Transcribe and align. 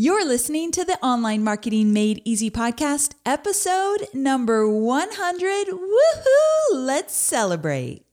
You're 0.00 0.24
listening 0.24 0.70
to 0.72 0.84
the 0.84 0.96
Online 1.04 1.42
Marketing 1.42 1.92
Made 1.92 2.22
Easy 2.24 2.52
podcast, 2.52 3.14
episode 3.26 4.06
number 4.14 4.70
100. 4.70 5.66
Woohoo! 5.66 6.70
Let's 6.70 7.16
celebrate. 7.16 8.04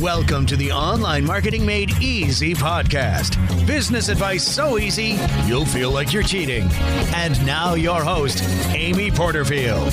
Welcome 0.00 0.46
to 0.46 0.56
the 0.56 0.72
Online 0.72 1.26
Marketing 1.26 1.66
Made 1.66 1.90
Easy 2.00 2.54
podcast. 2.54 3.36
Business 3.66 4.08
advice 4.08 4.48
so 4.48 4.78
easy, 4.78 5.18
you'll 5.44 5.66
feel 5.66 5.90
like 5.90 6.14
you're 6.14 6.22
cheating. 6.22 6.70
And 7.14 7.44
now, 7.44 7.74
your 7.74 8.02
host, 8.02 8.42
Amy 8.74 9.10
Porterfield. 9.10 9.92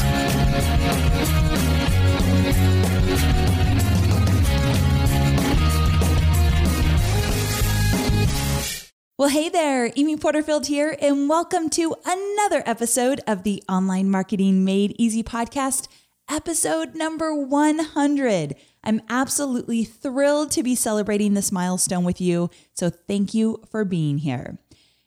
Well, 9.16 9.30
hey 9.30 9.48
there, 9.48 9.91
Amy 9.95 10.18
Porterfield 10.18 10.66
here, 10.66 10.98
and 11.00 11.30
welcome 11.30 11.70
to 11.70 11.95
another 12.04 12.63
episode 12.66 13.21
of 13.27 13.44
the 13.44 13.62
Online 13.70 14.09
Marketing 14.09 14.66
Made 14.66 14.95
Easy 14.98 15.21
podcast, 15.21 15.88
episode 16.27 16.95
number 16.95 17.31
100. 17.31 18.55
I'm 18.84 19.04
absolutely 19.09 19.84
thrilled 19.84 20.49
to 20.54 20.63
be 20.63 20.73
celebrating 20.73 21.35
this 21.35 21.52
milestone 21.52 22.04
with 22.04 22.20
you, 22.20 22.49
so 22.73 22.90
thank 22.90 23.35
you 23.35 23.62
for 23.70 23.85
being 23.85 24.18
here. 24.18 24.57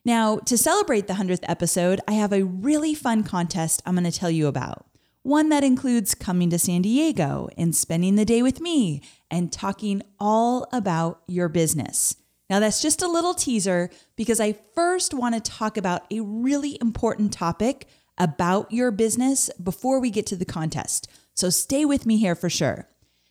Now, 0.04 0.38
to 0.38 0.56
celebrate 0.56 1.08
the 1.08 1.14
100th 1.14 1.42
episode, 1.42 2.00
I 2.06 2.12
have 2.12 2.32
a 2.32 2.44
really 2.44 2.94
fun 2.94 3.24
contest 3.24 3.82
I'm 3.84 3.96
going 3.96 4.04
to 4.08 4.16
tell 4.16 4.30
you 4.30 4.46
about. 4.46 4.86
One 5.22 5.48
that 5.48 5.64
includes 5.64 6.14
coming 6.14 6.48
to 6.50 6.60
San 6.60 6.82
Diego 6.82 7.48
and 7.58 7.74
spending 7.74 8.14
the 8.14 8.24
day 8.24 8.40
with 8.40 8.60
me 8.60 9.02
and 9.32 9.52
talking 9.52 10.00
all 10.20 10.68
about 10.72 11.22
your 11.26 11.48
business. 11.48 12.14
Now, 12.48 12.60
that's 12.60 12.80
just 12.80 13.02
a 13.02 13.08
little 13.08 13.34
teaser 13.34 13.90
because 14.14 14.40
I 14.40 14.56
first 14.74 15.12
want 15.12 15.34
to 15.34 15.40
talk 15.40 15.76
about 15.76 16.06
a 16.12 16.20
really 16.20 16.78
important 16.80 17.32
topic 17.32 17.88
about 18.18 18.70
your 18.72 18.90
business 18.90 19.50
before 19.62 20.00
we 20.00 20.10
get 20.10 20.26
to 20.26 20.36
the 20.36 20.44
contest. 20.44 21.08
So 21.34 21.50
stay 21.50 21.84
with 21.84 22.06
me 22.06 22.16
here 22.16 22.34
for 22.34 22.48
sure. 22.48 22.88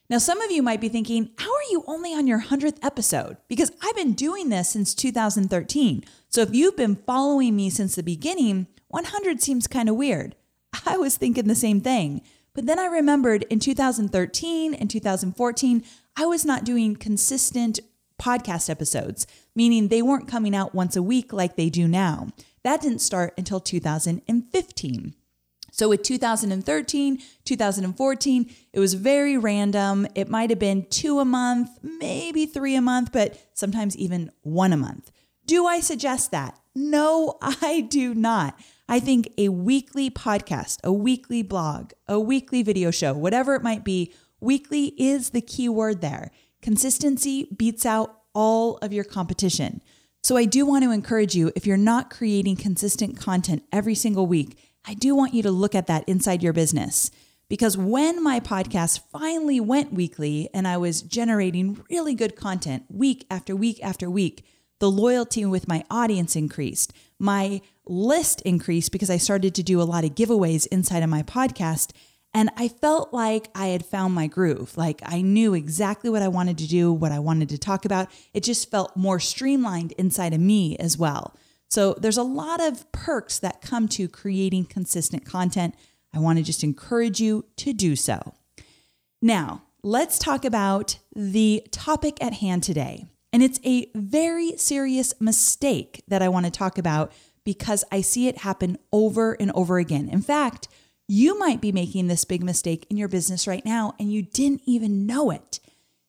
Now, 0.09 0.19
some 0.19 0.39
of 0.41 0.52
you 0.52 0.61
might 0.61 0.81
be 0.81 0.89
thinking, 0.89 1.31
how 1.38 1.52
are 1.52 1.71
you 1.71 1.83
only 1.88 2.13
on 2.13 2.27
your 2.27 2.41
100th 2.41 2.77
episode? 2.83 3.38
Because 3.47 3.71
I've 3.81 3.95
been 3.95 4.13
doing 4.13 4.49
this 4.49 4.69
since 4.69 4.93
2013. 4.93 6.03
So 6.30 6.41
if 6.41 6.53
you've 6.53 6.77
been 6.77 6.95
following 6.95 7.55
me 7.55 7.71
since 7.71 7.95
the 7.95 8.03
beginning, 8.03 8.67
100 8.89 9.41
seems 9.41 9.66
kind 9.66 9.89
of 9.89 9.95
weird. 9.95 10.36
I 10.86 10.97
was 10.97 11.17
thinking 11.17 11.47
the 11.47 11.55
same 11.55 11.81
thing. 11.81 12.21
But 12.53 12.67
then 12.67 12.77
I 12.77 12.86
remembered 12.86 13.43
in 13.49 13.59
2013 13.59 14.73
and 14.75 14.89
2014, 14.89 15.83
I 16.16 16.25
was 16.25 16.45
not 16.45 16.63
doing 16.63 16.95
consistent 16.95 17.80
podcast 18.19 18.69
episodes, 18.69 19.27
meaning 19.55 19.88
they 19.88 20.02
weren't 20.02 20.27
coming 20.27 20.55
out 20.55 20.75
once 20.75 20.95
a 20.95 21.03
week 21.03 21.33
like 21.33 21.55
they 21.55 21.69
do 21.69 21.88
now. 21.88 22.30
That 22.63 22.81
didn't 22.81 22.99
start 22.99 23.33
until 23.38 23.59
2015. 23.59 25.16
So 25.71 25.89
with 25.89 26.03
2013, 26.03 27.21
2014, 27.43 28.55
it 28.71 28.80
was 28.80 28.93
very 28.93 29.38
random. 29.38 30.08
It 30.16 30.30
might 30.30 30.49
have 30.49 30.59
been 30.59 30.86
two 30.89 31.19
a 31.19 31.25
month, 31.25 31.69
maybe 31.83 32.45
three 32.45 32.75
a 32.75 32.81
month, 32.81 33.11
but 33.11 33.38
sometimes 33.53 33.97
even 33.97 34.31
one 34.41 34.71
a 34.71 34.77
month. 34.77 35.11
Do 35.45 35.66
I 35.66 35.81
suggest 35.81 36.31
that? 36.31 36.58
No, 36.73 37.38
I 37.41 37.81
do 37.81 38.13
not. 38.13 38.58
I 38.88 38.99
think 38.99 39.33
a 39.38 39.49
weekly 39.49 40.09
podcast, 40.09 40.80
a 40.83 40.93
weekly 40.93 41.43
blog, 41.43 41.91
a 42.08 42.19
weekly 42.19 42.63
video 42.63 42.89
show, 42.89 43.13
whatever 43.13 43.53
it 43.55 43.61
might 43.63 43.83
be, 43.83 44.13
weekly 44.39 44.93
is 44.97 45.31
the 45.31 45.41
key 45.41 45.67
word 45.67 46.02
there. 46.02 46.31
Consistency 46.66 47.47
beats 47.55 47.85
out 47.85 48.21
all 48.33 48.77
of 48.77 48.91
your 48.91 49.03
competition. 49.03 49.83
So 50.23 50.35
I 50.35 50.45
do 50.45 50.66
want 50.66 50.83
to 50.83 50.89
encourage 50.89 51.35
you 51.35 51.52
if 51.55 51.67
you're 51.67 51.77
not 51.77 52.09
creating 52.09 52.55
consistent 52.55 53.19
content 53.19 53.61
every 53.71 53.94
single 53.94 54.25
week, 54.25 54.58
I 54.83 54.95
do 54.95 55.13
want 55.13 55.36
you 55.36 55.43
to 55.43 55.52
look 55.52 55.75
at 55.75 55.86
that 55.86 56.09
inside 56.09 56.41
your 56.41 56.53
business. 56.53 57.11
Because 57.49 57.77
when 57.77 58.23
my 58.23 58.39
podcast 58.39 59.02
finally 59.11 59.59
went 59.59 59.93
weekly 59.93 60.49
and 60.55 60.67
I 60.67 60.77
was 60.77 61.03
generating 61.03 61.83
really 61.87 62.15
good 62.15 62.36
content 62.36 62.86
week 62.89 63.27
after 63.30 63.55
week 63.55 63.80
after 63.83 64.09
week, 64.09 64.43
the 64.80 64.89
loyalty 64.89 65.45
with 65.45 65.67
my 65.67 65.83
audience 65.92 66.36
increased. 66.36 66.93
My 67.20 67.61
list 67.86 68.42
increased 68.42 68.92
because 68.92 69.11
I 69.11 69.17
started 69.17 69.53
to 69.53 69.61
do 69.61 69.80
a 69.80 69.83
lot 69.83 70.03
of 70.03 70.15
giveaways 70.15 70.65
inside 70.71 71.03
of 71.03 71.11
my 71.11 71.21
podcast. 71.21 71.92
And 72.35 72.49
I 72.57 72.67
felt 72.67 73.13
like 73.13 73.47
I 73.55 73.67
had 73.67 73.85
found 73.85 74.13
my 74.13 74.27
groove. 74.27 74.75
Like 74.75 75.01
I 75.05 75.21
knew 75.21 75.53
exactly 75.53 76.09
what 76.09 76.21
I 76.21 76.27
wanted 76.27 76.57
to 76.57 76.67
do, 76.67 76.91
what 76.91 77.13
I 77.13 77.19
wanted 77.19 77.47
to 77.47 77.57
talk 77.57 77.85
about. 77.85 78.11
It 78.33 78.43
just 78.43 78.69
felt 78.69 78.97
more 78.97 79.21
streamlined 79.21 79.93
inside 79.93 80.33
of 80.33 80.41
me 80.41 80.75
as 80.75 80.97
well. 80.97 81.33
So 81.69 81.93
there's 81.93 82.17
a 82.17 82.23
lot 82.23 82.59
of 82.59 82.91
perks 82.91 83.39
that 83.39 83.61
come 83.61 83.87
to 83.87 84.09
creating 84.09 84.65
consistent 84.65 85.23
content. 85.23 85.75
I 86.13 86.19
want 86.19 86.37
to 86.37 86.43
just 86.43 86.61
encourage 86.61 87.21
you 87.21 87.45
to 87.55 87.71
do 87.71 87.95
so. 87.95 88.33
Now, 89.21 89.63
let's 89.81 90.19
talk 90.19 90.43
about 90.43 90.99
the 91.15 91.65
topic 91.71 92.17
at 92.21 92.33
hand 92.33 92.63
today. 92.63 93.05
And 93.31 93.43
it's 93.43 93.61
a 93.63 93.89
very 93.95 94.57
serious 94.57 95.13
mistake 95.21 96.03
that 96.09 96.21
I 96.21 96.27
want 96.27 96.47
to 96.47 96.52
talk 96.52 96.77
about 96.77 97.13
because 97.45 97.85
I 97.93 98.02
see 98.02 98.27
it 98.27 98.39
happen 98.39 98.77
over 98.91 99.33
and 99.39 99.53
over 99.53 99.77
again. 99.77 100.09
In 100.09 100.21
fact, 100.21 100.67
you 101.08 101.38
might 101.38 101.61
be 101.61 101.71
making 101.71 102.08
this 102.08 102.26
big 102.26 102.43
mistake 102.43 102.88
in 102.89 102.98
your 102.98 103.08
business 103.08 103.48
right 103.48 103.66
now 103.66 103.93
and 103.99 104.11
you 104.11 104.21
didn't 104.21 104.61
even 104.66 105.05
know 105.05 105.32
it. 105.32 105.60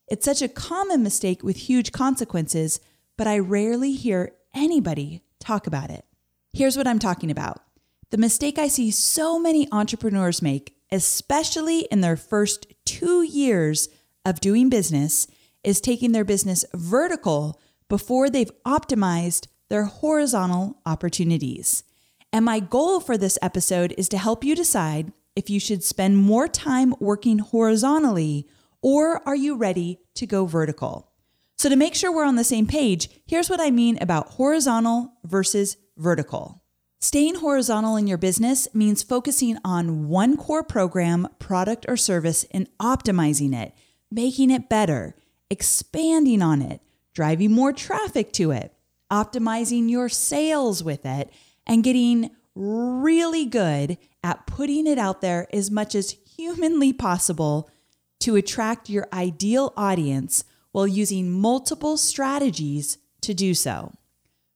It's 0.08 0.24
such 0.24 0.42
a 0.42 0.48
common 0.48 1.02
mistake 1.02 1.42
with 1.42 1.56
huge 1.56 1.92
consequences, 1.92 2.80
but 3.16 3.26
I 3.26 3.38
rarely 3.38 3.92
hear 3.92 4.32
anybody 4.54 5.22
talk 5.40 5.66
about 5.66 5.90
it. 5.90 6.04
Here's 6.52 6.76
what 6.76 6.86
I'm 6.86 6.98
talking 6.98 7.30
about 7.30 7.60
the 8.10 8.18
mistake 8.18 8.58
I 8.58 8.68
see 8.68 8.90
so 8.90 9.38
many 9.38 9.68
entrepreneurs 9.72 10.40
make, 10.40 10.76
especially 10.92 11.80
in 11.90 12.00
their 12.00 12.16
first 12.16 12.66
two 12.84 13.22
years 13.22 13.88
of 14.24 14.40
doing 14.40 14.68
business, 14.68 15.26
is 15.64 15.80
taking 15.80 16.12
their 16.12 16.24
business 16.24 16.64
vertical 16.72 17.60
before 17.88 18.30
they've 18.30 18.50
optimized 18.64 19.48
their 19.68 19.84
horizontal 19.84 20.78
opportunities. 20.86 21.82
And 22.36 22.44
my 22.44 22.60
goal 22.60 23.00
for 23.00 23.16
this 23.16 23.38
episode 23.40 23.94
is 23.96 24.10
to 24.10 24.18
help 24.18 24.44
you 24.44 24.54
decide 24.54 25.10
if 25.34 25.48
you 25.48 25.58
should 25.58 25.82
spend 25.82 26.18
more 26.18 26.46
time 26.46 26.94
working 27.00 27.38
horizontally 27.38 28.46
or 28.82 29.26
are 29.26 29.34
you 29.34 29.56
ready 29.56 30.00
to 30.16 30.26
go 30.26 30.44
vertical. 30.44 31.10
So, 31.56 31.70
to 31.70 31.76
make 31.76 31.94
sure 31.94 32.14
we're 32.14 32.26
on 32.26 32.36
the 32.36 32.44
same 32.44 32.66
page, 32.66 33.08
here's 33.26 33.48
what 33.48 33.58
I 33.58 33.70
mean 33.70 33.96
about 34.02 34.32
horizontal 34.32 35.14
versus 35.24 35.78
vertical. 35.96 36.62
Staying 37.00 37.36
horizontal 37.36 37.96
in 37.96 38.06
your 38.06 38.18
business 38.18 38.68
means 38.74 39.02
focusing 39.02 39.56
on 39.64 40.08
one 40.08 40.36
core 40.36 40.62
program, 40.62 41.28
product, 41.38 41.86
or 41.88 41.96
service 41.96 42.44
and 42.50 42.68
optimizing 42.78 43.54
it, 43.54 43.72
making 44.10 44.50
it 44.50 44.68
better, 44.68 45.16
expanding 45.48 46.42
on 46.42 46.60
it, 46.60 46.82
driving 47.14 47.52
more 47.52 47.72
traffic 47.72 48.30
to 48.34 48.50
it, 48.50 48.74
optimizing 49.10 49.88
your 49.88 50.10
sales 50.10 50.84
with 50.84 51.06
it, 51.06 51.32
and 51.66 51.84
getting 51.84 52.30
really 52.54 53.44
good 53.44 53.98
at 54.24 54.46
putting 54.46 54.86
it 54.86 54.98
out 54.98 55.20
there 55.20 55.46
as 55.52 55.70
much 55.70 55.94
as 55.94 56.16
humanly 56.36 56.92
possible 56.92 57.68
to 58.20 58.36
attract 58.36 58.88
your 58.88 59.06
ideal 59.12 59.72
audience 59.76 60.44
while 60.72 60.86
using 60.86 61.30
multiple 61.30 61.96
strategies 61.96 62.98
to 63.20 63.34
do 63.34 63.54
so. 63.54 63.92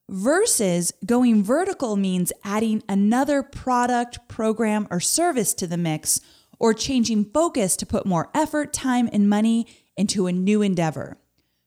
Versus 0.08 0.92
going 1.06 1.42
vertical 1.44 1.96
means 1.96 2.32
adding 2.42 2.82
another 2.88 3.42
product, 3.42 4.26
program, 4.28 4.88
or 4.90 4.98
service 4.98 5.54
to 5.54 5.66
the 5.66 5.76
mix, 5.76 6.20
or 6.58 6.74
changing 6.74 7.24
focus 7.26 7.76
to 7.76 7.86
put 7.86 8.04
more 8.04 8.28
effort, 8.34 8.72
time, 8.72 9.08
and 9.12 9.30
money 9.30 9.66
into 9.96 10.26
a 10.26 10.32
new 10.32 10.62
endeavor. 10.62 11.16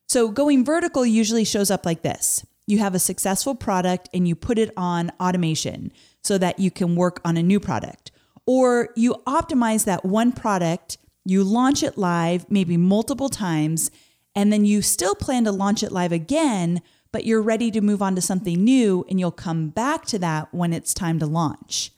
So, 0.08 0.28
going 0.28 0.64
vertical 0.64 1.06
usually 1.06 1.44
shows 1.44 1.70
up 1.70 1.86
like 1.86 2.02
this 2.02 2.44
you 2.66 2.78
have 2.78 2.94
a 2.94 2.98
successful 2.98 3.54
product 3.54 4.08
and 4.14 4.26
you 4.26 4.34
put 4.34 4.58
it 4.58 4.72
on 4.76 5.12
automation 5.20 5.92
so 6.22 6.38
that 6.38 6.58
you 6.58 6.70
can 6.70 6.96
work 6.96 7.20
on 7.24 7.36
a 7.36 7.42
new 7.42 7.60
product. 7.60 8.10
Or 8.46 8.90
you 8.96 9.16
optimize 9.26 9.84
that 9.84 10.04
one 10.04 10.32
product, 10.32 10.98
you 11.24 11.44
launch 11.44 11.82
it 11.82 11.96
live 11.96 12.50
maybe 12.50 12.76
multiple 12.76 13.28
times, 13.28 13.90
and 14.34 14.52
then 14.52 14.64
you 14.64 14.82
still 14.82 15.14
plan 15.14 15.44
to 15.44 15.52
launch 15.52 15.82
it 15.82 15.92
live 15.92 16.12
again, 16.12 16.82
but 17.12 17.24
you're 17.24 17.42
ready 17.42 17.70
to 17.70 17.80
move 17.80 18.02
on 18.02 18.14
to 18.16 18.20
something 18.20 18.64
new 18.64 19.04
and 19.08 19.20
you'll 19.20 19.30
come 19.30 19.68
back 19.68 20.04
to 20.06 20.18
that 20.18 20.52
when 20.52 20.72
it's 20.72 20.92
time 20.92 21.18
to 21.20 21.26
launch. 21.26 21.92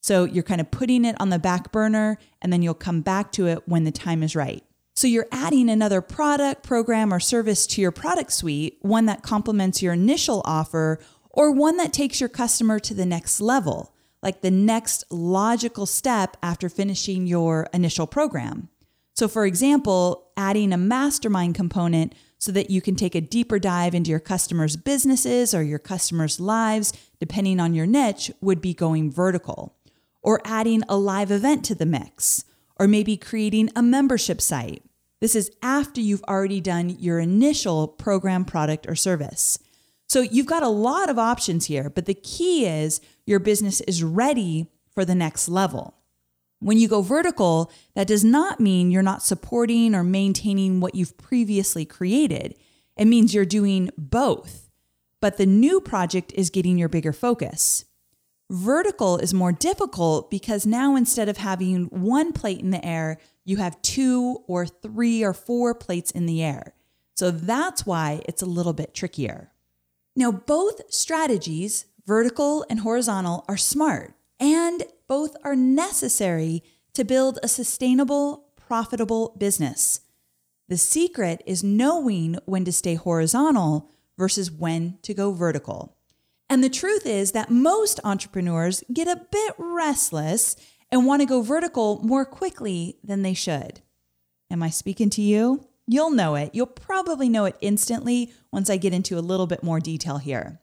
So 0.00 0.24
you're 0.24 0.42
kind 0.42 0.60
of 0.60 0.70
putting 0.70 1.04
it 1.04 1.16
on 1.20 1.30
the 1.30 1.38
back 1.38 1.72
burner 1.72 2.18
and 2.40 2.52
then 2.52 2.62
you'll 2.62 2.74
come 2.74 3.00
back 3.00 3.32
to 3.32 3.46
it 3.46 3.68
when 3.68 3.84
the 3.84 3.92
time 3.92 4.22
is 4.22 4.34
right. 4.34 4.64
So 4.96 5.08
you're 5.08 5.26
adding 5.32 5.68
another 5.68 6.00
product, 6.00 6.62
program, 6.62 7.12
or 7.12 7.18
service 7.18 7.66
to 7.68 7.80
your 7.80 7.90
product 7.90 8.32
suite, 8.32 8.78
one 8.80 9.06
that 9.06 9.22
complements 9.22 9.82
your 9.82 9.92
initial 9.92 10.40
offer 10.44 11.00
or 11.30 11.50
one 11.50 11.76
that 11.78 11.92
takes 11.92 12.20
your 12.20 12.28
customer 12.28 12.78
to 12.78 12.94
the 12.94 13.04
next 13.04 13.40
level, 13.40 13.92
like 14.22 14.40
the 14.40 14.52
next 14.52 15.04
logical 15.10 15.84
step 15.84 16.36
after 16.42 16.68
finishing 16.68 17.26
your 17.26 17.68
initial 17.74 18.06
program. 18.06 18.68
So, 19.14 19.26
for 19.26 19.46
example, 19.46 20.28
adding 20.36 20.72
a 20.72 20.76
mastermind 20.76 21.56
component 21.56 22.14
so 22.38 22.52
that 22.52 22.70
you 22.70 22.80
can 22.80 22.94
take 22.94 23.16
a 23.16 23.20
deeper 23.20 23.58
dive 23.58 23.94
into 23.94 24.10
your 24.10 24.20
customers' 24.20 24.76
businesses 24.76 25.54
or 25.54 25.62
your 25.62 25.78
customers' 25.78 26.38
lives, 26.38 26.92
depending 27.18 27.58
on 27.58 27.74
your 27.74 27.86
niche, 27.86 28.30
would 28.40 28.60
be 28.60 28.74
going 28.74 29.10
vertical, 29.10 29.74
or 30.22 30.40
adding 30.44 30.82
a 30.88 30.96
live 30.96 31.30
event 31.30 31.64
to 31.64 31.74
the 31.74 31.86
mix, 31.86 32.44
or 32.78 32.88
maybe 32.88 33.16
creating 33.16 33.70
a 33.76 33.82
membership 33.82 34.40
site. 34.40 34.82
This 35.20 35.34
is 35.34 35.50
after 35.62 36.00
you've 36.00 36.24
already 36.24 36.60
done 36.60 36.90
your 36.90 37.18
initial 37.18 37.88
program, 37.88 38.44
product, 38.44 38.86
or 38.88 38.94
service. 38.94 39.58
So 40.08 40.20
you've 40.20 40.46
got 40.46 40.62
a 40.62 40.68
lot 40.68 41.08
of 41.08 41.18
options 41.18 41.66
here, 41.66 41.88
but 41.88 42.06
the 42.06 42.14
key 42.14 42.66
is 42.66 43.00
your 43.26 43.38
business 43.38 43.80
is 43.82 44.04
ready 44.04 44.66
for 44.92 45.04
the 45.04 45.14
next 45.14 45.48
level. 45.48 45.94
When 46.60 46.78
you 46.78 46.88
go 46.88 47.02
vertical, 47.02 47.70
that 47.94 48.06
does 48.06 48.24
not 48.24 48.60
mean 48.60 48.90
you're 48.90 49.02
not 49.02 49.22
supporting 49.22 49.94
or 49.94 50.04
maintaining 50.04 50.80
what 50.80 50.94
you've 50.94 51.18
previously 51.18 51.84
created. 51.84 52.54
It 52.96 53.06
means 53.06 53.34
you're 53.34 53.44
doing 53.44 53.90
both, 53.98 54.70
but 55.20 55.36
the 55.36 55.46
new 55.46 55.80
project 55.80 56.32
is 56.34 56.50
getting 56.50 56.78
your 56.78 56.88
bigger 56.88 57.12
focus. 57.12 57.84
Vertical 58.50 59.16
is 59.16 59.32
more 59.32 59.52
difficult 59.52 60.30
because 60.30 60.66
now 60.66 60.96
instead 60.96 61.28
of 61.28 61.38
having 61.38 61.84
one 61.86 62.32
plate 62.32 62.60
in 62.60 62.70
the 62.70 62.84
air, 62.84 63.18
you 63.44 63.56
have 63.56 63.80
two 63.82 64.42
or 64.46 64.66
three 64.66 65.22
or 65.22 65.32
four 65.32 65.74
plates 65.74 66.10
in 66.10 66.26
the 66.26 66.42
air. 66.42 66.74
So 67.14 67.30
that's 67.30 67.86
why 67.86 68.22
it's 68.26 68.42
a 68.42 68.46
little 68.46 68.72
bit 68.72 68.92
trickier. 68.92 69.50
Now, 70.16 70.30
both 70.30 70.92
strategies, 70.92 71.86
vertical 72.06 72.64
and 72.68 72.80
horizontal, 72.80 73.44
are 73.48 73.56
smart 73.56 74.14
and 74.38 74.84
both 75.08 75.36
are 75.42 75.56
necessary 75.56 76.62
to 76.92 77.04
build 77.04 77.38
a 77.42 77.48
sustainable, 77.48 78.48
profitable 78.56 79.34
business. 79.38 80.00
The 80.68 80.76
secret 80.76 81.42
is 81.46 81.64
knowing 81.64 82.38
when 82.46 82.64
to 82.64 82.72
stay 82.72 82.94
horizontal 82.94 83.90
versus 84.16 84.50
when 84.50 84.98
to 85.02 85.14
go 85.14 85.32
vertical. 85.32 85.96
And 86.48 86.62
the 86.62 86.68
truth 86.68 87.06
is 87.06 87.32
that 87.32 87.50
most 87.50 88.00
entrepreneurs 88.04 88.84
get 88.92 89.08
a 89.08 89.22
bit 89.30 89.54
restless 89.58 90.56
and 90.90 91.06
want 91.06 91.22
to 91.22 91.26
go 91.26 91.42
vertical 91.42 92.00
more 92.04 92.24
quickly 92.24 92.98
than 93.02 93.22
they 93.22 93.34
should. 93.34 93.80
Am 94.50 94.62
I 94.62 94.70
speaking 94.70 95.10
to 95.10 95.22
you? 95.22 95.66
You'll 95.86 96.10
know 96.10 96.34
it. 96.34 96.54
You'll 96.54 96.66
probably 96.66 97.28
know 97.28 97.44
it 97.44 97.56
instantly 97.60 98.32
once 98.52 98.70
I 98.70 98.76
get 98.76 98.94
into 98.94 99.18
a 99.18 99.20
little 99.20 99.46
bit 99.46 99.62
more 99.62 99.80
detail 99.80 100.18
here. 100.18 100.60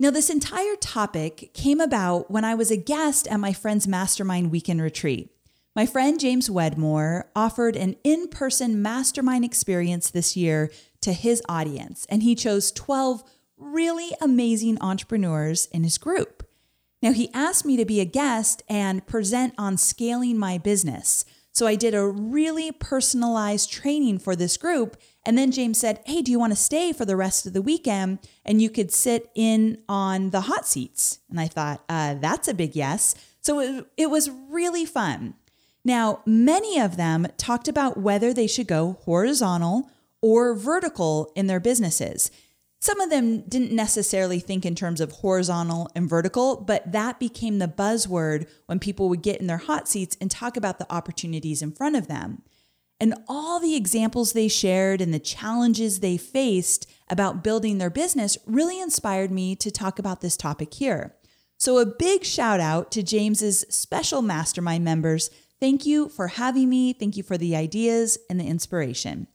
Now, 0.00 0.10
this 0.10 0.30
entire 0.30 0.76
topic 0.76 1.50
came 1.54 1.80
about 1.80 2.30
when 2.30 2.44
I 2.44 2.54
was 2.54 2.70
a 2.70 2.76
guest 2.76 3.26
at 3.28 3.40
my 3.40 3.52
friend's 3.52 3.88
mastermind 3.88 4.50
weekend 4.50 4.80
retreat. 4.80 5.30
My 5.74 5.86
friend 5.86 6.20
James 6.20 6.50
Wedmore 6.50 7.30
offered 7.34 7.76
an 7.76 7.96
in 8.04 8.28
person 8.28 8.82
mastermind 8.82 9.44
experience 9.44 10.10
this 10.10 10.36
year 10.36 10.70
to 11.02 11.12
his 11.12 11.42
audience, 11.48 12.06
and 12.08 12.22
he 12.22 12.34
chose 12.34 12.72
12 12.72 13.22
really 13.58 14.10
amazing 14.20 14.78
entrepreneurs 14.80 15.66
in 15.66 15.84
his 15.84 15.98
group. 15.98 16.46
Now, 17.00 17.12
he 17.12 17.30
asked 17.32 17.64
me 17.64 17.76
to 17.76 17.84
be 17.84 18.00
a 18.00 18.04
guest 18.04 18.62
and 18.68 19.06
present 19.06 19.54
on 19.56 19.76
scaling 19.76 20.36
my 20.36 20.58
business. 20.58 21.24
So 21.52 21.66
I 21.66 21.74
did 21.74 21.94
a 21.94 22.06
really 22.06 22.70
personalized 22.70 23.70
training 23.70 24.18
for 24.18 24.36
this 24.36 24.56
group. 24.56 24.96
And 25.24 25.36
then 25.36 25.50
James 25.50 25.78
said, 25.78 26.00
Hey, 26.06 26.22
do 26.22 26.30
you 26.30 26.38
want 26.38 26.52
to 26.52 26.56
stay 26.56 26.92
for 26.92 27.04
the 27.04 27.16
rest 27.16 27.46
of 27.46 27.52
the 27.52 27.62
weekend? 27.62 28.20
And 28.44 28.62
you 28.62 28.70
could 28.70 28.92
sit 28.92 29.30
in 29.34 29.78
on 29.88 30.30
the 30.30 30.42
hot 30.42 30.66
seats. 30.66 31.18
And 31.28 31.40
I 31.40 31.48
thought, 31.48 31.82
uh, 31.88 32.14
That's 32.14 32.48
a 32.48 32.54
big 32.54 32.76
yes. 32.76 33.14
So 33.40 33.60
it, 33.60 33.86
it 33.96 34.10
was 34.10 34.30
really 34.30 34.84
fun. 34.84 35.34
Now, 35.84 36.22
many 36.26 36.78
of 36.78 36.96
them 36.96 37.26
talked 37.36 37.66
about 37.66 37.98
whether 37.98 38.32
they 38.32 38.46
should 38.46 38.66
go 38.66 38.98
horizontal 39.02 39.90
or 40.20 40.54
vertical 40.54 41.32
in 41.34 41.46
their 41.46 41.60
businesses. 41.60 42.30
Some 42.80 43.00
of 43.00 43.10
them 43.10 43.42
didn't 43.42 43.72
necessarily 43.72 44.38
think 44.38 44.64
in 44.64 44.76
terms 44.76 45.00
of 45.00 45.10
horizontal 45.10 45.90
and 45.96 46.08
vertical, 46.08 46.56
but 46.56 46.92
that 46.92 47.18
became 47.18 47.58
the 47.58 47.66
buzzword 47.66 48.48
when 48.66 48.78
people 48.78 49.08
would 49.08 49.22
get 49.22 49.40
in 49.40 49.48
their 49.48 49.58
hot 49.58 49.88
seats 49.88 50.16
and 50.20 50.30
talk 50.30 50.56
about 50.56 50.78
the 50.78 50.92
opportunities 50.92 51.60
in 51.60 51.72
front 51.72 51.96
of 51.96 52.06
them. 52.06 52.42
And 53.00 53.14
all 53.28 53.60
the 53.60 53.76
examples 53.76 54.32
they 54.32 54.48
shared 54.48 55.00
and 55.00 55.12
the 55.12 55.18
challenges 55.18 56.00
they 56.00 56.16
faced 56.16 56.88
about 57.08 57.44
building 57.44 57.78
their 57.78 57.90
business 57.90 58.38
really 58.46 58.80
inspired 58.80 59.30
me 59.30 59.56
to 59.56 59.70
talk 59.70 59.98
about 59.98 60.20
this 60.20 60.36
topic 60.36 60.74
here. 60.74 61.14
So, 61.56 61.78
a 61.78 61.86
big 61.86 62.24
shout 62.24 62.60
out 62.60 62.92
to 62.92 63.02
James's 63.02 63.64
special 63.68 64.22
mastermind 64.22 64.84
members. 64.84 65.30
Thank 65.58 65.86
you 65.86 66.08
for 66.08 66.28
having 66.28 66.68
me. 66.68 66.92
Thank 66.92 67.16
you 67.16 67.24
for 67.24 67.36
the 67.36 67.56
ideas 67.56 68.18
and 68.30 68.38
the 68.38 68.46
inspiration. 68.46 69.26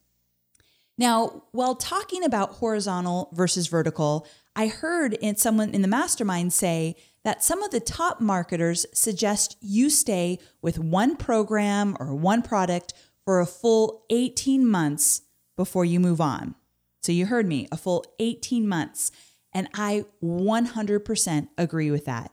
Now, 0.97 1.43
while 1.51 1.75
talking 1.75 2.23
about 2.23 2.53
horizontal 2.53 3.29
versus 3.33 3.67
vertical, 3.67 4.27
I 4.55 4.67
heard 4.67 5.13
in 5.13 5.35
someone 5.35 5.71
in 5.71 5.81
the 5.81 5.87
mastermind 5.87 6.53
say 6.53 6.95
that 7.23 7.43
some 7.43 7.63
of 7.63 7.71
the 7.71 7.79
top 7.79 8.21
marketers 8.21 8.85
suggest 8.93 9.57
you 9.61 9.89
stay 9.89 10.39
with 10.61 10.77
one 10.77 11.15
program 11.15 11.95
or 11.99 12.13
one 12.13 12.41
product 12.41 12.93
for 13.25 13.39
a 13.39 13.45
full 13.45 14.05
18 14.09 14.67
months 14.67 15.21
before 15.55 15.85
you 15.85 15.99
move 15.99 16.21
on. 16.21 16.55
So 17.01 17.11
you 17.11 17.25
heard 17.25 17.47
me, 17.47 17.67
a 17.71 17.77
full 17.77 18.05
18 18.19 18.67
months. 18.67 19.11
And 19.53 19.69
I 19.73 20.05
100% 20.23 21.47
agree 21.57 21.91
with 21.91 22.05
that. 22.05 22.31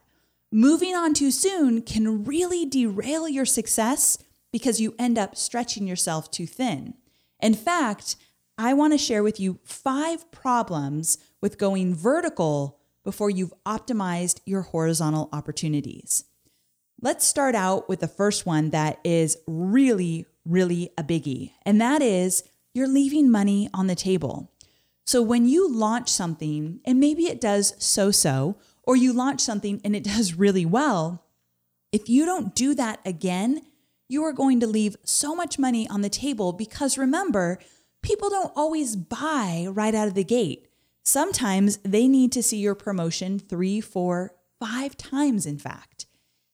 Moving 0.53 0.95
on 0.95 1.15
too 1.15 1.31
soon 1.31 1.83
can 1.83 2.25
really 2.25 2.67
derail 2.67 3.29
your 3.29 3.45
success 3.45 4.19
because 4.53 4.81
you 4.81 4.95
end 4.99 5.17
up 5.17 5.37
stretching 5.37 5.87
yourself 5.87 6.31
too 6.31 6.47
thin. 6.47 6.95
In 7.41 7.55
fact, 7.55 8.17
I 8.63 8.75
want 8.75 8.93
to 8.93 8.99
share 8.99 9.23
with 9.23 9.41
you 9.41 9.59
five 9.65 10.31
problems 10.31 11.17
with 11.41 11.57
going 11.57 11.95
vertical 11.95 12.79
before 13.03 13.31
you've 13.31 13.55
optimized 13.65 14.41
your 14.45 14.61
horizontal 14.61 15.31
opportunities. 15.33 16.25
Let's 17.01 17.27
start 17.27 17.55
out 17.55 17.89
with 17.89 18.01
the 18.01 18.07
first 18.07 18.45
one 18.45 18.69
that 18.69 19.01
is 19.03 19.39
really, 19.47 20.27
really 20.45 20.91
a 20.99 21.03
biggie, 21.03 21.53
and 21.65 21.81
that 21.81 22.03
is 22.03 22.45
you're 22.75 22.87
leaving 22.87 23.31
money 23.31 23.71
on 23.73 23.87
the 23.87 23.95
table. 23.95 24.53
So 25.07 25.23
when 25.23 25.49
you 25.49 25.73
launch 25.73 26.11
something, 26.11 26.81
and 26.85 27.01
maybe 27.01 27.29
it 27.29 27.41
does 27.41 27.75
so 27.83 28.11
so, 28.11 28.59
or 28.83 28.95
you 28.95 29.15
launch 29.15 29.41
something 29.41 29.81
and 29.83 29.97
it 29.97 30.05
does 30.15 30.35
really 30.35 30.67
well, 30.67 31.25
if 31.93 32.11
you 32.11 32.27
don't 32.27 32.55
do 32.55 32.75
that 32.75 33.01
again, 33.07 33.63
you 34.07 34.23
are 34.25 34.35
going 34.35 34.61
to 34.61 34.67
leave 34.67 34.97
so 35.03 35.35
much 35.35 35.59
money 35.59 35.89
on 35.89 36.03
the 36.03 36.11
table 36.11 36.53
because 36.53 36.99
remember, 36.99 37.59
people 38.03 38.31
don't 38.31 38.53
always 38.57 38.97
buy 38.97 39.67
right 39.71 39.95
out 39.95 40.09
of 40.09 40.15
the 40.15 40.25
gate. 40.25 40.67
Sometimes 41.03 41.79
they 41.79 42.09
need 42.09 42.33
to 42.33 42.43
see 42.43 42.59
your 42.59 42.75
promotion 42.75 43.39
three, 43.39 43.81
four, 43.81 44.35
five 44.59 44.97
times, 44.97 45.47
in 45.47 45.59
fact. 45.59 46.07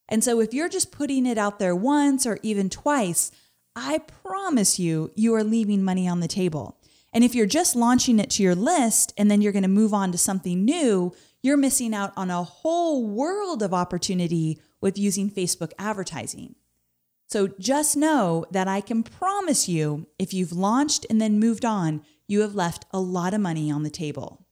And 0.09 0.23
so 0.23 0.41
if 0.41 0.55
you're 0.55 0.69
just 0.69 0.93
putting 0.93 1.26
it 1.26 1.38
out 1.38 1.59
there 1.59 1.75
once 1.75 2.26
or 2.26 2.38
even 2.43 2.71
twice, 2.71 3.33
I 3.75 3.99
promise 3.99 4.79
you, 4.79 5.11
you 5.15 5.35
are 5.35 5.45
leaving 5.45 5.83
money 5.83 6.09
on 6.09 6.21
the 6.21 6.29
table. 6.29 6.79
And 7.12 7.25
if 7.25 7.35
you're 7.35 7.47
just 7.47 7.75
launching 7.75 8.19
it 8.19 8.31
to 8.31 8.43
your 8.43 8.55
list 8.55 9.12
and 9.17 9.31
then 9.31 9.43
you're 9.43 9.53
going 9.53 9.62
to 9.62 9.69
move 9.69 9.93
on 9.93 10.12
to 10.12 10.19
something 10.19 10.65
new, 10.65 11.15
you're 11.43 11.57
missing 11.57 11.95
out 11.95 12.12
on 12.17 12.31
a 12.31 12.43
whole 12.43 13.07
world 13.07 13.62
of 13.62 13.75
opportunity 13.75 14.61
with 14.81 14.99
using 14.99 15.31
Facebook 15.31 15.73
advertising. 15.79 16.55
So 17.26 17.49
just 17.59 17.97
know 17.97 18.45
that 18.50 18.68
I 18.68 18.80
can 18.80 19.02
promise 19.02 19.68
you 19.68 20.06
if 20.18 20.33
you've 20.33 20.52
launched 20.52 21.06
and 21.11 21.21
then 21.21 21.40
moved 21.40 21.64
on, 21.64 22.02
you 22.28 22.40
have 22.40 22.54
left 22.54 22.87
a 22.92 23.00
lot 23.00 23.35
of 23.35 23.40
money 23.40 23.71
on 23.71 23.83
the 23.83 23.90
table. 23.90 24.47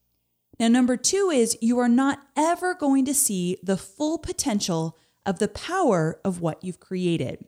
Now, 0.58 0.68
number 0.68 0.96
two 0.96 1.30
is 1.32 1.58
you 1.60 1.78
are 1.78 1.88
not 1.88 2.20
ever 2.36 2.74
going 2.74 3.04
to 3.06 3.14
see 3.14 3.58
the 3.62 3.76
full 3.76 4.18
potential 4.18 4.96
of 5.26 5.38
the 5.38 5.48
power 5.48 6.20
of 6.24 6.40
what 6.40 6.62
you've 6.62 6.80
created. 6.80 7.44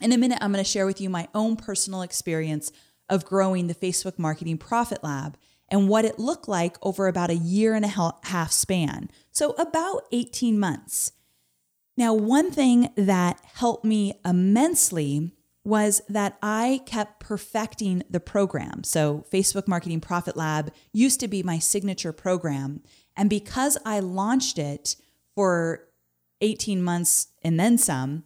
In 0.00 0.12
a 0.12 0.18
minute, 0.18 0.38
I'm 0.40 0.52
going 0.52 0.64
to 0.64 0.70
share 0.70 0.86
with 0.86 1.00
you 1.00 1.10
my 1.10 1.28
own 1.34 1.56
personal 1.56 2.02
experience 2.02 2.72
of 3.08 3.26
growing 3.26 3.66
the 3.66 3.74
Facebook 3.74 4.18
Marketing 4.18 4.56
Profit 4.56 5.04
Lab 5.04 5.36
and 5.68 5.88
what 5.88 6.04
it 6.04 6.18
looked 6.18 6.48
like 6.48 6.76
over 6.82 7.06
about 7.06 7.30
a 7.30 7.36
year 7.36 7.74
and 7.74 7.84
a 7.84 8.14
half 8.24 8.52
span. 8.52 9.10
So, 9.30 9.50
about 9.52 10.04
18 10.12 10.58
months. 10.58 11.12
Now, 11.96 12.14
one 12.14 12.50
thing 12.50 12.90
that 12.96 13.40
helped 13.54 13.84
me 13.84 14.14
immensely 14.24 15.32
was 15.64 16.00
that 16.08 16.38
I 16.42 16.80
kept 16.86 17.20
perfecting 17.20 18.02
the 18.08 18.20
program. 18.20 18.84
So, 18.84 19.26
Facebook 19.30 19.68
Marketing 19.68 20.00
Profit 20.00 20.36
Lab 20.36 20.72
used 20.92 21.20
to 21.20 21.28
be 21.28 21.42
my 21.42 21.58
signature 21.58 22.12
program. 22.12 22.82
And 23.16 23.28
because 23.28 23.76
I 23.84 24.00
launched 24.00 24.58
it 24.58 24.96
for 25.34 25.88
18 26.40 26.82
months 26.82 27.28
and 27.42 27.60
then 27.60 27.76
some, 27.76 28.24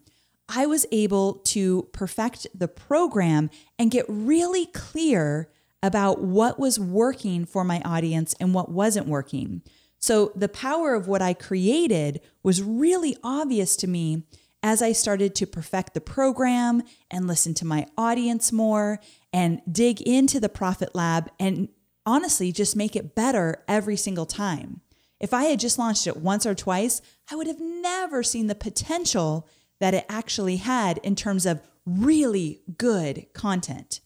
I 0.48 0.66
was 0.66 0.86
able 0.92 1.34
to 1.46 1.88
perfect 1.92 2.46
the 2.54 2.68
program 2.68 3.50
and 3.78 3.90
get 3.90 4.04
really 4.08 4.66
clear 4.66 5.50
about 5.82 6.22
what 6.22 6.58
was 6.58 6.78
working 6.78 7.44
for 7.44 7.64
my 7.64 7.80
audience 7.84 8.34
and 8.40 8.54
what 8.54 8.70
wasn't 8.70 9.06
working. 9.06 9.62
So 10.04 10.32
the 10.36 10.50
power 10.50 10.94
of 10.94 11.08
what 11.08 11.22
I 11.22 11.32
created 11.32 12.20
was 12.42 12.62
really 12.62 13.16
obvious 13.24 13.74
to 13.76 13.86
me 13.86 14.24
as 14.62 14.82
I 14.82 14.92
started 14.92 15.34
to 15.36 15.46
perfect 15.46 15.94
the 15.94 16.02
program 16.02 16.82
and 17.10 17.26
listen 17.26 17.54
to 17.54 17.64
my 17.64 17.86
audience 17.96 18.52
more 18.52 19.00
and 19.32 19.62
dig 19.72 20.02
into 20.02 20.40
the 20.40 20.50
Profit 20.50 20.94
Lab 20.94 21.30
and 21.40 21.70
honestly 22.04 22.52
just 22.52 22.76
make 22.76 22.94
it 22.94 23.14
better 23.14 23.64
every 23.66 23.96
single 23.96 24.26
time. 24.26 24.82
If 25.20 25.32
I 25.32 25.44
had 25.44 25.58
just 25.58 25.78
launched 25.78 26.06
it 26.06 26.18
once 26.18 26.44
or 26.44 26.54
twice, 26.54 27.00
I 27.30 27.36
would 27.36 27.46
have 27.46 27.62
never 27.62 28.22
seen 28.22 28.48
the 28.48 28.54
potential 28.54 29.48
that 29.80 29.94
it 29.94 30.04
actually 30.10 30.56
had 30.56 30.98
in 30.98 31.16
terms 31.16 31.46
of 31.46 31.62
really 31.86 32.60
good 32.76 33.24
content. 33.32 34.00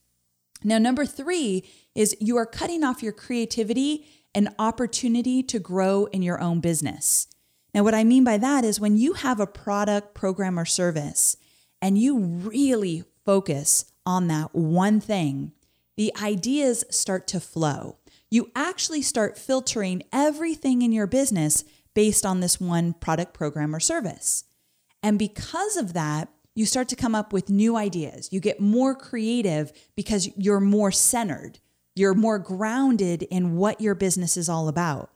Now, 0.63 0.79
number 0.79 1.07
three 1.07 1.69
is 1.97 2.17
you 2.21 2.37
are 2.37 2.47
cutting 2.47 2.85
off 2.85 3.03
your 3.03 3.13
creativity 3.13 4.07
and 4.39 4.55
opportunity 4.57 5.43
to 5.43 5.59
grow 5.59 6.05
in 6.13 6.23
your 6.23 6.41
own 6.41 6.61
business. 6.61 7.27
Now, 7.75 7.83
what 7.83 7.93
I 7.93 8.05
mean 8.05 8.23
by 8.23 8.39
that 8.39 8.65
is 8.65 8.79
when 8.79 8.97
you 8.97 9.15
have 9.15 9.41
a 9.41 9.49
product, 9.49 10.15
program, 10.15 10.57
or 10.57 10.65
service 10.65 11.37
and 11.83 11.99
you 11.99 12.17
really 12.17 13.03
focus 13.25 13.87
on 14.07 14.29
that 14.29 14.55
one 14.55 15.01
thing, 15.01 15.51
the 15.97 16.13
ideas 16.23 16.85
start 16.89 17.27
to 17.27 17.41
flow. 17.41 17.97
You 18.31 18.53
actually 18.55 19.03
start 19.03 19.37
filtering 19.37 20.05
everything 20.13 20.83
in 20.83 20.93
your 20.93 21.09
business 21.09 21.65
based 21.93 22.25
on 22.25 22.39
this 22.39 22.61
one 22.61 22.93
product, 22.93 23.35
program, 23.35 23.75
or 23.75 23.81
service. 23.81 24.45
And 25.03 25.19
because 25.19 25.77
of 25.77 25.95
that, 25.95 26.29
you 26.55 26.65
start 26.65 26.87
to 26.91 26.97
come 26.97 27.17
up 27.17 27.33
with 27.33 27.51
new 27.51 27.77
ideas. 27.77 28.29
You 28.33 28.39
get 28.39 28.61
more 28.61 28.95
creative 28.95 29.73
because 29.97 30.29
you're 30.37 30.61
more 30.61 30.93
centered. 30.93 31.59
You're 31.99 32.15
more 32.15 32.39
grounded 32.39 33.25
in 33.25 33.57
what 33.57 33.81
your 33.81 33.97
business 33.97 34.37
is 34.37 34.49
all 34.49 34.69
about. 34.69 35.11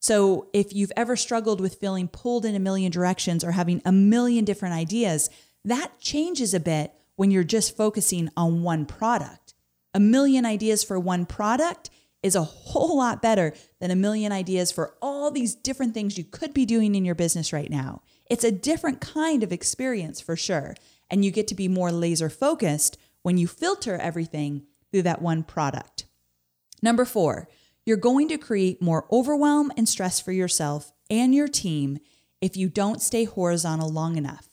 So, 0.00 0.48
if 0.54 0.72
you've 0.72 0.90
ever 0.96 1.14
struggled 1.14 1.60
with 1.60 1.74
feeling 1.74 2.08
pulled 2.08 2.46
in 2.46 2.54
a 2.54 2.58
million 2.58 2.90
directions 2.90 3.44
or 3.44 3.52
having 3.52 3.82
a 3.84 3.92
million 3.92 4.46
different 4.46 4.74
ideas, 4.74 5.28
that 5.64 6.00
changes 6.00 6.54
a 6.54 6.60
bit 6.60 6.94
when 7.16 7.30
you're 7.30 7.44
just 7.44 7.76
focusing 7.76 8.30
on 8.34 8.62
one 8.62 8.86
product. 8.86 9.52
A 9.92 10.00
million 10.00 10.46
ideas 10.46 10.82
for 10.82 10.98
one 10.98 11.26
product 11.26 11.90
is 12.22 12.34
a 12.34 12.42
whole 12.42 12.96
lot 12.96 13.20
better 13.20 13.52
than 13.78 13.90
a 13.90 13.96
million 13.96 14.32
ideas 14.32 14.72
for 14.72 14.94
all 15.02 15.30
these 15.30 15.54
different 15.54 15.92
things 15.92 16.16
you 16.16 16.24
could 16.24 16.54
be 16.54 16.64
doing 16.64 16.94
in 16.94 17.04
your 17.04 17.14
business 17.14 17.52
right 17.52 17.70
now. 17.70 18.00
It's 18.30 18.44
a 18.44 18.50
different 18.50 19.02
kind 19.02 19.42
of 19.42 19.52
experience 19.52 20.20
for 20.20 20.34
sure. 20.34 20.76
And 21.10 21.26
you 21.26 21.30
get 21.30 21.46
to 21.48 21.54
be 21.54 21.68
more 21.68 21.92
laser 21.92 22.30
focused 22.30 22.96
when 23.20 23.36
you 23.36 23.46
filter 23.46 23.96
everything 23.98 24.62
through 24.90 25.02
that 25.02 25.20
one 25.20 25.42
product. 25.42 26.06
Number 26.82 27.04
four, 27.04 27.48
you're 27.86 27.96
going 27.96 28.28
to 28.28 28.38
create 28.38 28.82
more 28.82 29.06
overwhelm 29.10 29.72
and 29.76 29.88
stress 29.88 30.20
for 30.20 30.32
yourself 30.32 30.92
and 31.08 31.34
your 31.34 31.48
team 31.48 31.98
if 32.40 32.56
you 32.56 32.68
don't 32.68 33.00
stay 33.00 33.24
horizontal 33.24 33.88
long 33.88 34.16
enough. 34.16 34.48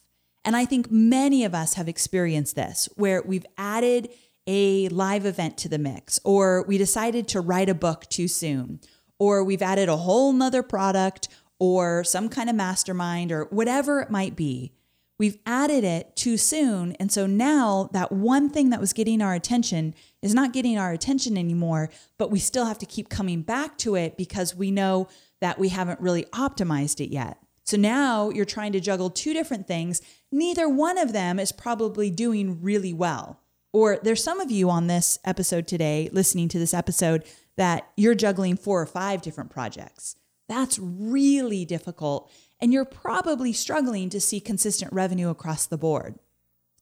And 0.46 0.56
I 0.56 0.66
think 0.66 0.92
many 0.92 1.44
of 1.44 1.54
us 1.54 1.74
have 1.74 1.90
experienced 1.90 2.56
this 2.56 2.88
where 2.96 3.22
we've 3.22 3.46
added 3.58 4.10
a 4.48 4.90
live 4.90 5.26
event 5.26 5.58
to 5.58 5.70
the 5.70 5.78
mix, 5.78 6.20
or 6.24 6.64
we 6.68 6.78
decided 6.78 7.28
to 7.28 7.42
write 7.42 7.70
a 7.70 7.76
book 7.76 8.06
too 8.10 8.28
soon, 8.28 8.80
or 9.20 9.44
we've 9.44 9.62
added 9.62 9.90
a 9.90 9.98
whole 9.98 10.34
nother 10.34 10.64
product 10.64 11.28
or 11.60 12.04
some 12.04 12.30
kind 12.30 12.50
of 12.50 12.56
mastermind 12.56 13.32
or 13.32 13.46
whatever 13.46 14.00
it 14.00 14.10
might 14.10 14.36
be. 14.36 14.72
We've 15.20 15.38
added 15.46 15.84
it 15.84 16.16
too 16.16 16.38
soon. 16.38 16.94
And 16.94 17.12
so 17.12 17.28
now 17.28 17.90
that 17.92 18.12
one 18.12 18.50
thing 18.50 18.70
that 18.70 18.80
was 18.80 18.94
getting 18.94 19.22
our 19.22 19.34
attention 19.34 19.94
is 20.22 20.34
not 20.34 20.54
getting 20.54 20.78
our 20.78 20.94
attention 20.94 21.38
anymore, 21.38 21.90
but 22.18 22.32
we 22.32 22.40
still 22.40 22.66
have 22.66 22.78
to 22.80 22.86
keep 22.86 23.10
coming 23.10 23.42
back 23.42 23.78
to 23.80 23.96
it 23.96 24.16
because 24.16 24.56
we 24.56 24.72
know 24.72 25.10
that 25.42 25.60
we 25.60 25.70
haven't 25.70 26.00
really 26.00 26.24
optimized 26.32 27.02
it 27.02 27.12
yet. 27.12 27.38
So 27.66 27.76
now 27.76 28.30
you're 28.30 28.46
trying 28.46 28.72
to 28.72 28.80
juggle 28.80 29.10
two 29.10 29.34
different 29.34 29.68
things. 29.68 30.02
Neither 30.32 30.70
one 30.70 30.98
of 30.98 31.12
them 31.12 31.38
is 31.38 31.52
probably 31.52 32.10
doing 32.10 32.62
really 32.62 32.94
well. 32.94 33.42
Or 33.74 34.00
there's 34.02 34.24
some 34.24 34.40
of 34.40 34.50
you 34.50 34.70
on 34.70 34.88
this 34.88 35.20
episode 35.26 35.68
today, 35.68 36.10
listening 36.14 36.48
to 36.48 36.60
this 36.60 36.74
episode, 36.74 37.26
that 37.58 37.90
you're 37.98 38.16
juggling 38.16 38.56
four 38.56 38.82
or 38.82 38.86
five 38.86 39.22
different 39.22 39.52
projects. 39.52 40.16
That's 40.48 40.80
really 40.80 41.66
difficult 41.66 42.32
and 42.60 42.74
you're 42.74 42.86
probably 42.86 43.54
struggling 43.54 44.10
to 44.10 44.20
see 44.20 44.40
consistent 44.40 44.92
revenue 44.94 45.30
across 45.30 45.66
the 45.66 45.78
board. 45.78 46.20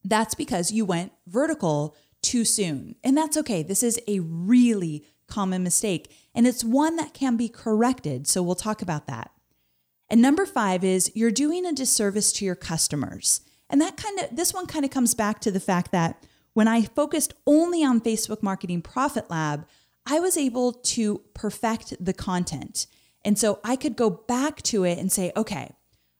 That's 0.04 0.34
because 0.34 0.72
you 0.72 0.84
went 0.84 1.12
vertical 1.26 1.96
too 2.22 2.44
soon. 2.44 2.96
And 3.04 3.16
that's 3.16 3.36
okay. 3.36 3.62
This 3.62 3.82
is 3.82 4.00
a 4.06 4.20
really 4.20 5.04
common 5.28 5.62
mistake, 5.62 6.10
and 6.34 6.46
it's 6.46 6.64
one 6.64 6.96
that 6.96 7.14
can 7.14 7.36
be 7.36 7.48
corrected. 7.48 8.26
So 8.26 8.42
we'll 8.42 8.54
talk 8.54 8.80
about 8.80 9.06
that. 9.06 9.30
And 10.08 10.22
number 10.22 10.46
five 10.46 10.84
is 10.84 11.12
you're 11.14 11.30
doing 11.30 11.66
a 11.66 11.72
disservice 11.72 12.32
to 12.34 12.44
your 12.44 12.54
customers. 12.54 13.42
And 13.68 13.80
that 13.82 13.98
kind 13.98 14.18
of, 14.20 14.34
this 14.34 14.54
one 14.54 14.66
kind 14.66 14.86
of 14.86 14.90
comes 14.90 15.14
back 15.14 15.40
to 15.40 15.50
the 15.50 15.60
fact 15.60 15.92
that 15.92 16.24
when 16.54 16.66
I 16.66 16.82
focused 16.82 17.34
only 17.46 17.84
on 17.84 18.00
Facebook 18.00 18.42
Marketing 18.42 18.80
Profit 18.80 19.28
Lab, 19.28 19.66
I 20.06 20.18
was 20.18 20.38
able 20.38 20.72
to 20.72 21.20
perfect 21.34 21.94
the 22.02 22.14
content. 22.14 22.86
And 23.24 23.38
so 23.38 23.60
I 23.64 23.76
could 23.76 23.96
go 23.96 24.10
back 24.10 24.62
to 24.62 24.84
it 24.84 24.98
and 24.98 25.10
say, 25.10 25.32
okay, 25.36 25.74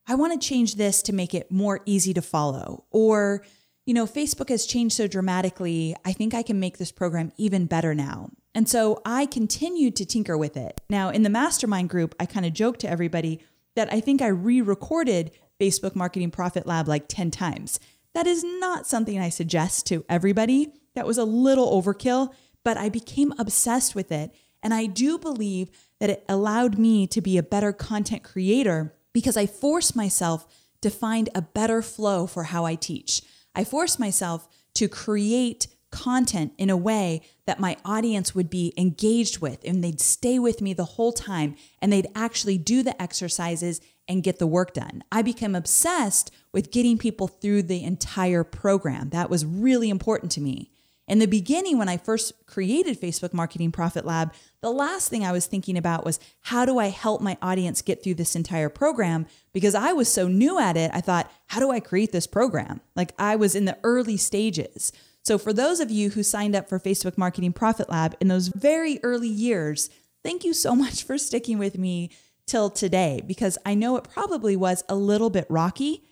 I 0.06 0.14
want 0.14 0.40
to 0.40 0.46
change 0.48 0.76
this 0.76 1.02
to 1.02 1.12
make 1.12 1.34
it 1.34 1.50
more 1.50 1.80
easy 1.84 2.14
to 2.14 2.22
follow. 2.22 2.84
Or, 2.90 3.44
you 3.86 3.94
know, 3.94 4.06
Facebook 4.06 4.48
has 4.48 4.66
changed 4.66 4.96
so 4.96 5.06
dramatically. 5.06 5.94
I 6.04 6.12
think 6.12 6.34
I 6.34 6.42
can 6.42 6.58
make 6.58 6.78
this 6.78 6.92
program 6.92 7.32
even 7.36 7.66
better 7.66 7.94
now. 7.94 8.30
And 8.54 8.68
so 8.68 9.00
I 9.04 9.26
continued 9.26 9.96
to 9.96 10.06
tinker 10.06 10.36
with 10.36 10.56
it. 10.56 10.80
Now, 10.88 11.10
in 11.10 11.22
the 11.22 11.30
mastermind 11.30 11.90
group, 11.90 12.14
I 12.18 12.26
kind 12.26 12.46
of 12.46 12.54
joked 12.54 12.80
to 12.80 12.90
everybody 12.90 13.40
that 13.76 13.92
I 13.92 14.00
think 14.00 14.20
I 14.20 14.28
re 14.28 14.60
recorded 14.60 15.30
Facebook 15.60 15.94
Marketing 15.94 16.30
Profit 16.30 16.66
Lab 16.66 16.88
like 16.88 17.06
10 17.08 17.30
times. 17.30 17.78
That 18.14 18.26
is 18.26 18.42
not 18.42 18.86
something 18.86 19.18
I 19.18 19.28
suggest 19.28 19.86
to 19.86 20.04
everybody. 20.08 20.72
That 20.94 21.06
was 21.06 21.18
a 21.18 21.24
little 21.24 21.80
overkill, 21.80 22.32
but 22.64 22.76
I 22.76 22.88
became 22.88 23.32
obsessed 23.38 23.94
with 23.94 24.10
it. 24.10 24.34
And 24.68 24.74
I 24.74 24.84
do 24.84 25.16
believe 25.16 25.70
that 25.98 26.10
it 26.10 26.26
allowed 26.28 26.78
me 26.78 27.06
to 27.06 27.22
be 27.22 27.38
a 27.38 27.42
better 27.42 27.72
content 27.72 28.22
creator 28.22 28.94
because 29.14 29.34
I 29.34 29.46
forced 29.46 29.96
myself 29.96 30.46
to 30.82 30.90
find 30.90 31.30
a 31.34 31.40
better 31.40 31.80
flow 31.80 32.26
for 32.26 32.42
how 32.42 32.66
I 32.66 32.74
teach. 32.74 33.22
I 33.54 33.64
forced 33.64 33.98
myself 33.98 34.46
to 34.74 34.86
create 34.86 35.68
content 35.90 36.52
in 36.58 36.68
a 36.68 36.76
way 36.76 37.22
that 37.46 37.58
my 37.58 37.78
audience 37.82 38.34
would 38.34 38.50
be 38.50 38.74
engaged 38.76 39.38
with 39.38 39.60
and 39.64 39.82
they'd 39.82 40.02
stay 40.02 40.38
with 40.38 40.60
me 40.60 40.74
the 40.74 40.84
whole 40.84 41.12
time 41.12 41.56
and 41.80 41.90
they'd 41.90 42.08
actually 42.14 42.58
do 42.58 42.82
the 42.82 43.00
exercises 43.00 43.80
and 44.06 44.22
get 44.22 44.38
the 44.38 44.46
work 44.46 44.74
done. 44.74 45.02
I 45.10 45.22
became 45.22 45.54
obsessed 45.54 46.30
with 46.52 46.70
getting 46.70 46.98
people 46.98 47.26
through 47.26 47.62
the 47.62 47.82
entire 47.82 48.44
program. 48.44 49.08
That 49.08 49.30
was 49.30 49.46
really 49.46 49.88
important 49.88 50.30
to 50.32 50.42
me. 50.42 50.72
In 51.08 51.20
the 51.20 51.26
beginning, 51.26 51.78
when 51.78 51.88
I 51.88 51.96
first 51.96 52.46
created 52.46 53.00
Facebook 53.00 53.32
Marketing 53.32 53.72
Profit 53.72 54.04
Lab, 54.04 54.32
the 54.60 54.70
last 54.70 55.08
thing 55.08 55.24
I 55.24 55.32
was 55.32 55.46
thinking 55.46 55.78
about 55.78 56.04
was 56.04 56.20
how 56.42 56.66
do 56.66 56.78
I 56.78 56.88
help 56.88 57.22
my 57.22 57.38
audience 57.40 57.80
get 57.80 58.04
through 58.04 58.14
this 58.14 58.36
entire 58.36 58.68
program? 58.68 59.26
Because 59.54 59.74
I 59.74 59.92
was 59.92 60.12
so 60.12 60.28
new 60.28 60.58
at 60.58 60.76
it, 60.76 60.90
I 60.92 61.00
thought, 61.00 61.32
how 61.46 61.60
do 61.60 61.70
I 61.70 61.80
create 61.80 62.12
this 62.12 62.26
program? 62.26 62.82
Like 62.94 63.14
I 63.18 63.36
was 63.36 63.54
in 63.54 63.64
the 63.64 63.78
early 63.82 64.18
stages. 64.18 64.92
So, 65.22 65.38
for 65.38 65.52
those 65.52 65.80
of 65.80 65.90
you 65.90 66.10
who 66.10 66.22
signed 66.22 66.54
up 66.54 66.68
for 66.68 66.78
Facebook 66.78 67.18
Marketing 67.18 67.52
Profit 67.52 67.88
Lab 67.88 68.14
in 68.20 68.28
those 68.28 68.48
very 68.48 69.00
early 69.02 69.28
years, 69.28 69.90
thank 70.22 70.44
you 70.44 70.52
so 70.52 70.74
much 70.76 71.02
for 71.02 71.16
sticking 71.16 71.58
with 71.58 71.78
me 71.78 72.10
till 72.46 72.70
today 72.70 73.22
because 73.26 73.58
I 73.64 73.74
know 73.74 73.96
it 73.96 74.04
probably 74.04 74.56
was 74.56 74.84
a 74.88 74.94
little 74.94 75.30
bit 75.30 75.46
rocky 75.48 76.02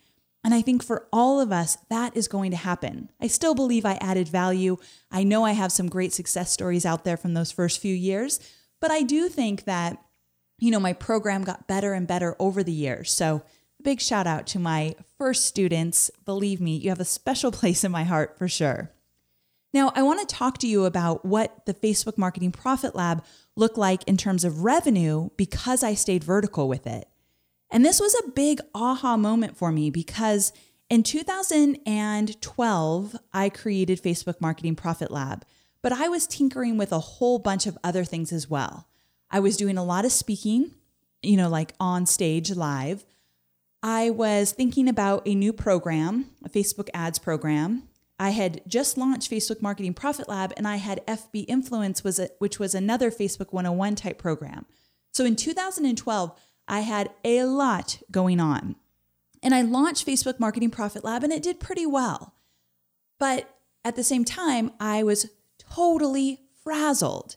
and 0.47 0.55
I 0.55 0.63
think 0.63 0.85
for 0.85 1.09
all 1.13 1.41
of 1.41 1.51
us, 1.51 1.77
that 1.91 2.17
is 2.17 2.29
going 2.29 2.53
to 2.53 2.57
happen. 2.57 3.11
I 3.21 3.27
still 3.27 3.53
believe 3.53 3.85
I 3.85 3.95
added 3.95 4.29
value. 4.29 4.77
I 5.11 5.25
know 5.25 5.45
I 5.45 5.51
have 5.51 5.73
some 5.73 5.89
great 5.89 6.13
success 6.13 6.53
stories 6.53 6.87
out 6.87 7.03
there 7.03 7.17
from 7.17 7.35
those 7.35 7.51
first 7.51 7.81
few 7.81 7.93
years, 7.93 8.39
but 8.81 8.93
I 8.93 9.03
do 9.03 9.29
think 9.29 9.65
that, 9.65 10.01
you 10.61 10.71
know, 10.71 10.79
my 10.79 10.93
program 10.93 11.43
got 11.43 11.67
better 11.67 11.95
and 11.95 12.07
better 12.07 12.37
over 12.39 12.63
the 12.63 12.71
years. 12.71 13.11
So, 13.11 13.43
big 13.83 14.01
shout 14.01 14.29
out 14.29 14.47
to 14.47 14.61
my 14.61 14.95
first 15.19 15.47
students. 15.47 16.13
Believe 16.25 16.61
me, 16.61 16.77
you 16.77 16.91
have 16.91 17.01
a 17.01 17.05
special 17.05 17.51
place 17.61 17.83
in 17.83 17.91
my 17.91 18.05
heart 18.05 18.39
for 18.39 18.47
sure. 18.47 18.93
Now, 19.75 19.91
I 19.97 20.05
want 20.05 20.21
to 20.21 20.33
talk 20.33 20.59
to 20.59 20.69
you 20.69 20.85
about 20.85 21.25
what 21.25 21.67
the 21.67 21.75
Facebook 21.75 22.17
Marketing 22.17 22.53
Profit 22.53 22.95
Lab 22.95 23.25
looked 23.57 23.79
like 23.79 24.05
in 24.05 24.17
terms 24.17 24.45
of 24.45 24.63
revenue 24.63 25.31
because 25.37 25.83
I 25.83 25.95
stayed 25.95 26.23
vertical 26.23 26.69
with 26.69 26.87
it. 26.87 27.09
And 27.71 27.85
this 27.85 28.01
was 28.01 28.15
a 28.15 28.31
big 28.31 28.61
aha 28.75 29.17
moment 29.17 29.57
for 29.57 29.73
me 29.73 29.91
because 29.91 30.53
in 30.89 31.03
2012, 31.03 33.17
I 33.33 33.49
created 33.49 34.01
Facebook 34.03 34.41
Marketing 34.41 34.77
Profit 34.77 35.11
Lab, 35.11 35.45
but 35.83 35.93
I 35.93 36.07
was 36.09 36.29
tinkering 36.29 36.79
with 36.79 36.93
a 36.93 37.01
whole 37.01 37.39
bunch 37.39 37.67
of 37.67 37.77
other 37.83 38.05
things 38.05 38.33
as 38.33 38.49
well. 38.49 38.87
I 39.31 39.41
was 39.41 39.57
doing 39.57 39.77
a 39.77 39.85
lot 39.85 40.05
of 40.05 40.13
speaking, 40.13 40.71
you 41.23 41.37
know, 41.37 41.49
like 41.49 41.75
on 41.81 42.07
stage 42.07 42.55
live. 42.55 43.05
I 43.83 44.11
was 44.11 44.53
thinking 44.53 44.89
about 44.89 45.27
a 45.27 45.35
new 45.35 45.53
program, 45.53 46.27
a 46.45 46.49
Facebook 46.49 46.89
ads 46.95 47.19
program. 47.19 47.89
I 48.19 48.31
had 48.31 48.63
just 48.67 48.97
launched 48.97 49.31
Facebook 49.31 49.61
Marketing 49.61 49.93
Profit 49.93 50.29
Lab 50.29 50.53
and 50.57 50.67
I 50.67 50.77
had 50.77 51.05
FB 51.07 51.45
Influence 51.49 52.03
was 52.03 52.21
which 52.39 52.59
was 52.59 52.75
another 52.75 53.11
Facebook 53.11 53.53
101 53.53 53.97
type 53.97 54.19
program. 54.19 54.65
So 55.13 55.25
in 55.25 55.37
2012, 55.37 56.39
I 56.69 56.81
had 56.81 57.11
a 57.25 57.45
lot 57.45 57.99
going 58.11 58.41
on. 58.41 58.77
And 59.43 59.55
I 59.55 59.63
launched 59.63 60.07
Facebook 60.07 60.41
Marketing 60.41 60.71
Profit 60.71 61.05
Lab 61.05 61.23
and 61.23 61.33
it 61.33 61.43
did 61.43 61.61
pretty 61.61 61.87
well. 61.87 62.35
But 63.19 63.57
at 63.85 63.97
the 63.97 64.05
same 64.05 64.25
time, 64.25 64.73
I 64.81 65.03
was 65.03 65.31
totally 65.59 66.41
frazzled. 66.63 67.37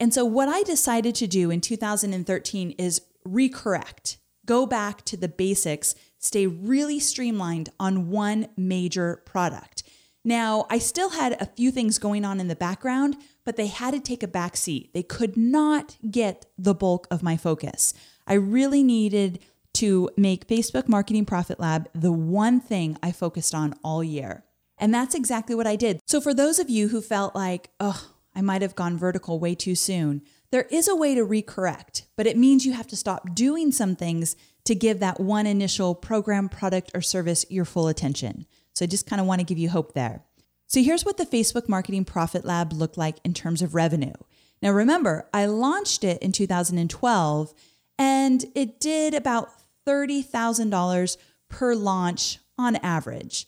And 0.00 0.14
so, 0.14 0.24
what 0.24 0.48
I 0.48 0.62
decided 0.62 1.14
to 1.16 1.26
do 1.26 1.50
in 1.50 1.60
2013 1.60 2.70
is 2.78 3.02
recorrect, 3.26 4.18
go 4.46 4.64
back 4.64 5.04
to 5.06 5.16
the 5.16 5.28
basics, 5.28 5.94
stay 6.18 6.46
really 6.46 7.00
streamlined 7.00 7.70
on 7.80 8.10
one 8.10 8.48
major 8.56 9.22
product. 9.26 9.82
Now, 10.24 10.66
I 10.68 10.78
still 10.78 11.10
had 11.10 11.40
a 11.40 11.46
few 11.46 11.70
things 11.70 11.98
going 11.98 12.24
on 12.24 12.38
in 12.38 12.48
the 12.48 12.56
background, 12.56 13.16
but 13.44 13.56
they 13.56 13.68
had 13.68 13.94
to 13.94 14.00
take 14.00 14.22
a 14.22 14.28
back 14.28 14.56
seat. 14.56 14.92
They 14.92 15.02
could 15.02 15.36
not 15.36 15.96
get 16.10 16.46
the 16.58 16.74
bulk 16.74 17.06
of 17.10 17.22
my 17.22 17.36
focus. 17.36 17.94
I 18.28 18.34
really 18.34 18.82
needed 18.82 19.40
to 19.74 20.10
make 20.16 20.46
Facebook 20.46 20.88
Marketing 20.88 21.24
Profit 21.24 21.58
Lab 21.58 21.88
the 21.94 22.12
one 22.12 22.60
thing 22.60 22.96
I 23.02 23.10
focused 23.10 23.54
on 23.54 23.74
all 23.82 24.04
year. 24.04 24.44
And 24.76 24.94
that's 24.94 25.14
exactly 25.14 25.54
what 25.54 25.66
I 25.66 25.76
did. 25.76 26.00
So, 26.06 26.20
for 26.20 26.34
those 26.34 26.58
of 26.58 26.70
you 26.70 26.88
who 26.88 27.00
felt 27.00 27.34
like, 27.34 27.70
oh, 27.80 28.10
I 28.34 28.42
might 28.42 28.62
have 28.62 28.76
gone 28.76 28.98
vertical 28.98 29.40
way 29.40 29.54
too 29.54 29.74
soon, 29.74 30.22
there 30.50 30.66
is 30.70 30.88
a 30.88 30.94
way 30.94 31.14
to 31.14 31.26
recorrect, 31.26 32.02
but 32.16 32.26
it 32.26 32.36
means 32.36 32.64
you 32.64 32.72
have 32.72 32.86
to 32.88 32.96
stop 32.96 33.34
doing 33.34 33.72
some 33.72 33.96
things 33.96 34.36
to 34.64 34.74
give 34.74 35.00
that 35.00 35.18
one 35.18 35.46
initial 35.46 35.94
program, 35.94 36.48
product, 36.48 36.90
or 36.94 37.00
service 37.00 37.44
your 37.48 37.64
full 37.64 37.88
attention. 37.88 38.46
So, 38.74 38.84
I 38.84 38.88
just 38.88 39.06
kind 39.06 39.20
of 39.20 39.26
want 39.26 39.40
to 39.40 39.46
give 39.46 39.58
you 39.58 39.70
hope 39.70 39.94
there. 39.94 40.22
So, 40.66 40.82
here's 40.82 41.04
what 41.04 41.16
the 41.16 41.26
Facebook 41.26 41.68
Marketing 41.68 42.04
Profit 42.04 42.44
Lab 42.44 42.72
looked 42.72 42.98
like 42.98 43.16
in 43.24 43.34
terms 43.34 43.62
of 43.62 43.74
revenue. 43.74 44.14
Now, 44.62 44.70
remember, 44.70 45.28
I 45.32 45.46
launched 45.46 46.04
it 46.04 46.20
in 46.22 46.32
2012 46.32 47.54
and 47.98 48.44
it 48.54 48.80
did 48.80 49.14
about 49.14 49.50
$30,000 49.86 51.16
per 51.48 51.74
launch 51.74 52.38
on 52.56 52.76
average. 52.76 53.46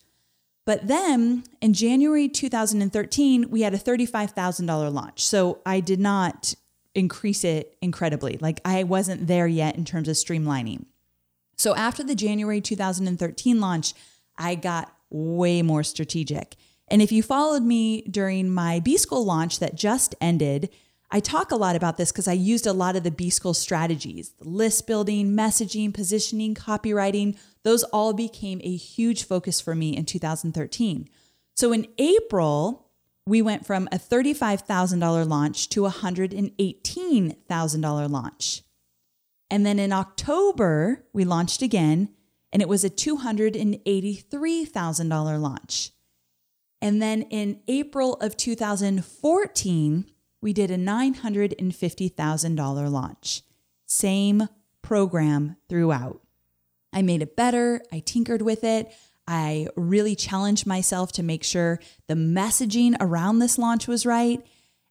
But 0.66 0.86
then 0.86 1.44
in 1.60 1.72
January 1.72 2.28
2013, 2.28 3.50
we 3.50 3.62
had 3.62 3.74
a 3.74 3.78
$35,000 3.78 4.92
launch. 4.92 5.24
So 5.24 5.58
I 5.66 5.80
did 5.80 6.00
not 6.00 6.54
increase 6.94 7.44
it 7.44 7.76
incredibly. 7.80 8.38
Like 8.40 8.60
I 8.64 8.84
wasn't 8.84 9.26
there 9.26 9.46
yet 9.46 9.76
in 9.76 9.84
terms 9.84 10.08
of 10.08 10.16
streamlining. 10.16 10.86
So 11.56 11.74
after 11.74 12.02
the 12.02 12.14
January 12.14 12.60
2013 12.60 13.60
launch, 13.60 13.94
I 14.36 14.54
got 14.54 14.94
way 15.10 15.62
more 15.62 15.82
strategic. 15.82 16.56
And 16.88 17.02
if 17.02 17.12
you 17.12 17.22
followed 17.22 17.62
me 17.62 18.02
during 18.02 18.50
my 18.50 18.80
B 18.80 18.96
School 18.96 19.24
launch 19.24 19.58
that 19.60 19.74
just 19.74 20.14
ended, 20.20 20.70
I 21.12 21.20
talk 21.20 21.50
a 21.50 21.56
lot 21.56 21.74
about 21.74 21.96
this 21.96 22.12
because 22.12 22.28
I 22.28 22.34
used 22.34 22.66
a 22.66 22.72
lot 22.72 22.94
of 22.94 23.02
the 23.02 23.10
B 23.10 23.30
School 23.30 23.54
strategies 23.54 24.32
list 24.40 24.86
building, 24.86 25.34
messaging, 25.36 25.92
positioning, 25.92 26.54
copywriting. 26.54 27.36
Those 27.64 27.82
all 27.84 28.12
became 28.12 28.60
a 28.62 28.76
huge 28.76 29.24
focus 29.24 29.60
for 29.60 29.74
me 29.74 29.96
in 29.96 30.04
2013. 30.04 31.08
So 31.56 31.72
in 31.72 31.88
April, 31.98 32.86
we 33.26 33.42
went 33.42 33.66
from 33.66 33.88
a 33.92 33.98
$35,000 33.98 35.28
launch 35.28 35.68
to 35.70 35.86
a 35.86 35.90
$118,000 35.90 38.10
launch. 38.10 38.62
And 39.50 39.66
then 39.66 39.80
in 39.80 39.92
October, 39.92 41.04
we 41.12 41.24
launched 41.24 41.60
again, 41.60 42.10
and 42.52 42.62
it 42.62 42.68
was 42.68 42.84
a 42.84 42.90
$283,000 42.90 45.40
launch. 45.40 45.90
And 46.80 47.02
then 47.02 47.22
in 47.22 47.60
April 47.68 48.14
of 48.14 48.36
2014, 48.36 50.06
we 50.40 50.52
did 50.52 50.70
a 50.70 50.76
$950,000 50.76 52.90
launch. 52.90 53.42
Same 53.86 54.48
program 54.82 55.56
throughout. 55.68 56.20
I 56.92 57.02
made 57.02 57.22
it 57.22 57.36
better, 57.36 57.82
I 57.92 58.00
tinkered 58.00 58.42
with 58.42 58.64
it. 58.64 58.92
I 59.26 59.68
really 59.76 60.16
challenged 60.16 60.66
myself 60.66 61.12
to 61.12 61.22
make 61.22 61.44
sure 61.44 61.78
the 62.08 62.14
messaging 62.14 62.96
around 62.98 63.38
this 63.38 63.58
launch 63.58 63.86
was 63.86 64.04
right. 64.04 64.44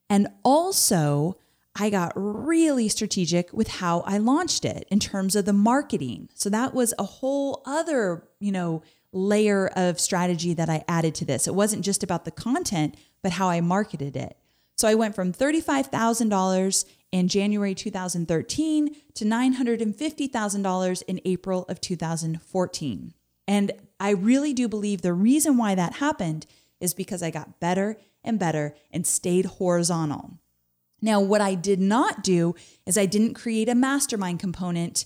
And 0.10 0.27
also, 0.44 1.38
I 1.75 1.89
got 1.89 2.13
really 2.15 2.88
strategic 2.88 3.51
with 3.53 3.68
how 3.68 4.01
I 4.01 4.18
launched 4.18 4.65
it 4.65 4.88
in 4.89 5.00
terms 5.00 5.36
of 5.36 5.46
the 5.46 5.53
marketing. 5.53 6.29
So 6.36 6.50
that 6.50 6.74
was 6.74 6.94
a 6.98 7.03
whole 7.03 7.62
other, 7.65 8.27
you 8.39 8.51
know, 8.51 8.82
layer 9.12 9.68
of 9.75 10.00
strategy 10.00 10.53
that 10.53 10.70
I 10.70 10.84
added 10.88 11.15
to 11.15 11.25
this. 11.25 11.47
It 11.47 11.56
wasn't 11.56 11.84
just 11.84 12.04
about 12.04 12.26
the 12.26 12.32
content, 12.32 12.95
but 13.21 13.34
how 13.34 13.50
I 13.50 13.62
marketed 13.62 14.15
it. 14.15 14.38
So 14.80 14.88
I 14.88 14.96
went 14.96 15.13
from 15.13 15.34
$35,000 15.34 16.86
in 17.12 17.28
January 17.28 17.76
2013 17.76 18.96
to 19.13 19.26
$950,000 19.26 21.04
in 21.06 21.20
April 21.26 21.65
of 21.68 21.82
2014. 21.82 23.13
And 23.46 23.72
I 24.00 24.12
really 24.12 24.54
do 24.54 24.70
believe 24.70 25.02
the 25.02 25.12
reason 25.12 25.58
why 25.58 25.76
that 25.76 25.96
happened 25.96 26.46
is 26.80 26.94
because 26.94 27.22
I 27.22 27.30
got 27.30 27.60
better 27.60 27.98
and 28.24 28.39
better 28.39 28.74
and 28.89 29.06
stayed 29.06 29.48
horizontal. 29.48 30.39
Now, 31.02 31.20
what 31.20 31.42
I 31.42 31.56
did 31.56 31.82
not 31.82 32.24
do 32.24 32.56
is 32.86 32.98
I 32.98 33.06
didn't 33.06 33.34
create 33.34 33.68
a 33.68 33.76
mastermind 33.76 34.39
component 34.39 35.04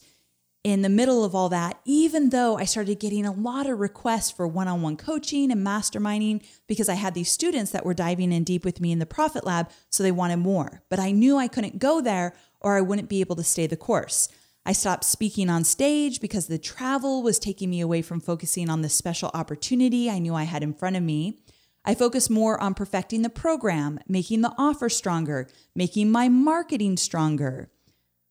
in 0.63 0.82
the 0.82 0.89
middle 0.89 1.26
of 1.26 1.36
all 1.36 1.49
that, 1.49 1.80
even 1.84 2.30
though 2.30 2.58
I 2.58 2.63
started 2.63 2.99
getting 2.99 3.26
a 3.26 3.34
lot 3.34 3.69
of 3.69 3.80
requests 3.80 4.32
for 4.32 4.47
one 4.47 4.69
on 4.69 4.82
one 4.82 4.95
coaching 4.95 5.52
and 5.52 5.65
masterminding 5.65 6.45
because 6.67 6.88
I 6.88 6.93
had 6.93 7.13
these 7.13 7.32
students 7.32 7.71
that 7.71 7.86
were 7.86 7.93
diving 7.93 8.32
in 8.32 8.45
deep 8.45 8.63
with 8.63 8.80
me 8.80 8.93
in 8.93 8.99
the 8.99 9.06
Profit 9.06 9.45
Lab, 9.45 9.69
so 9.89 10.04
they 10.04 10.12
wanted 10.12 10.38
more. 10.38 10.82
But 10.89 10.99
I 10.99 11.12
knew 11.12 11.38
I 11.38 11.49
couldn't 11.49 11.80
go 11.80 11.99
there 11.99 12.34
or 12.62 12.78
I 12.78 12.82
wouldn't 12.82 13.10
be 13.10 13.19
able 13.19 13.36
to 13.36 13.43
stay 13.43 13.67
the 13.67 13.76
course. 13.76 14.30
I 14.65 14.71
stopped 14.71 15.04
speaking 15.04 15.49
on 15.49 15.65
stage 15.65 16.21
because 16.21 16.47
the 16.47 16.58
travel 16.58 17.21
was 17.21 17.38
taking 17.39 17.69
me 17.69 17.82
away 17.82 18.02
from 18.02 18.21
focusing 18.21 18.69
on 18.69 18.82
the 18.82 18.89
special 18.89 19.32
opportunity 19.34 20.10
I 20.10 20.19
knew 20.19 20.34
I 20.34 20.43
had 20.43 20.63
in 20.63 20.73
front 20.73 20.95
of 20.95 21.04
me. 21.04 21.39
I 21.84 21.95
focused 21.95 22.30
more 22.30 22.58
on 22.62 22.73
perfecting 22.73 23.23
the 23.23 23.30
program, 23.30 23.99
making 24.08 24.39
the 24.39 24.54
offer 24.58 24.88
stronger, 24.88 25.49
making 25.76 26.10
my 26.10 26.30
marketing 26.30 26.95
stronger. 26.95 27.69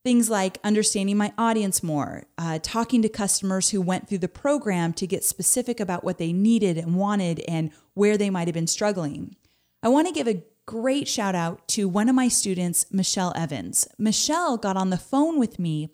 Things 0.04 0.28
like 0.28 0.58
understanding 0.64 1.16
my 1.16 1.32
audience 1.38 1.82
more, 1.82 2.24
uh, 2.36 2.58
talking 2.60 3.02
to 3.02 3.08
customers 3.08 3.70
who 3.70 3.80
went 3.80 4.08
through 4.08 4.18
the 4.18 4.28
program 4.28 4.92
to 4.94 5.06
get 5.06 5.24
specific 5.24 5.78
about 5.78 6.02
what 6.02 6.18
they 6.18 6.32
needed 6.32 6.76
and 6.76 6.96
wanted 6.96 7.40
and 7.46 7.70
where 7.94 8.16
they 8.16 8.28
might 8.28 8.48
have 8.48 8.54
been 8.54 8.66
struggling. 8.66 9.36
I 9.82 9.88
want 9.88 10.08
to 10.08 10.14
give 10.14 10.26
a 10.26 10.42
great 10.66 11.06
shout 11.06 11.34
out 11.34 11.66
to 11.68 11.88
one 11.88 12.08
of 12.08 12.14
my 12.14 12.28
students, 12.28 12.86
Michelle 12.90 13.32
Evans. 13.36 13.86
Michelle 13.98 14.56
got 14.56 14.76
on 14.76 14.90
the 14.90 14.96
phone 14.96 15.38
with 15.38 15.58
me 15.58 15.90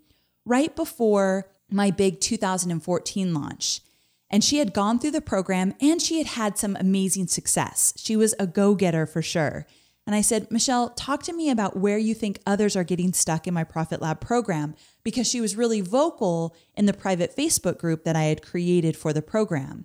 right 0.46 0.74
before 0.74 1.50
my 1.70 1.90
big 1.90 2.20
2014 2.20 3.34
launch. 3.34 3.82
And 4.30 4.44
she 4.44 4.58
had 4.58 4.74
gone 4.74 4.98
through 4.98 5.12
the 5.12 5.20
program 5.20 5.74
and 5.80 6.02
she 6.02 6.18
had 6.18 6.28
had 6.28 6.58
some 6.58 6.76
amazing 6.76 7.28
success. 7.28 7.94
She 7.96 8.16
was 8.16 8.34
a 8.38 8.46
go 8.46 8.74
getter 8.74 9.06
for 9.06 9.22
sure. 9.22 9.66
And 10.08 10.14
I 10.14 10.22
said, 10.22 10.50
Michelle, 10.50 10.88
talk 10.88 11.22
to 11.24 11.34
me 11.34 11.50
about 11.50 11.76
where 11.76 11.98
you 11.98 12.14
think 12.14 12.40
others 12.46 12.74
are 12.76 12.82
getting 12.82 13.12
stuck 13.12 13.46
in 13.46 13.52
my 13.52 13.62
Profit 13.62 14.00
Lab 14.00 14.22
program 14.22 14.74
because 15.04 15.28
she 15.28 15.38
was 15.38 15.54
really 15.54 15.82
vocal 15.82 16.56
in 16.74 16.86
the 16.86 16.94
private 16.94 17.36
Facebook 17.36 17.76
group 17.76 18.04
that 18.04 18.16
I 18.16 18.22
had 18.22 18.40
created 18.40 18.96
for 18.96 19.12
the 19.12 19.20
program. 19.20 19.84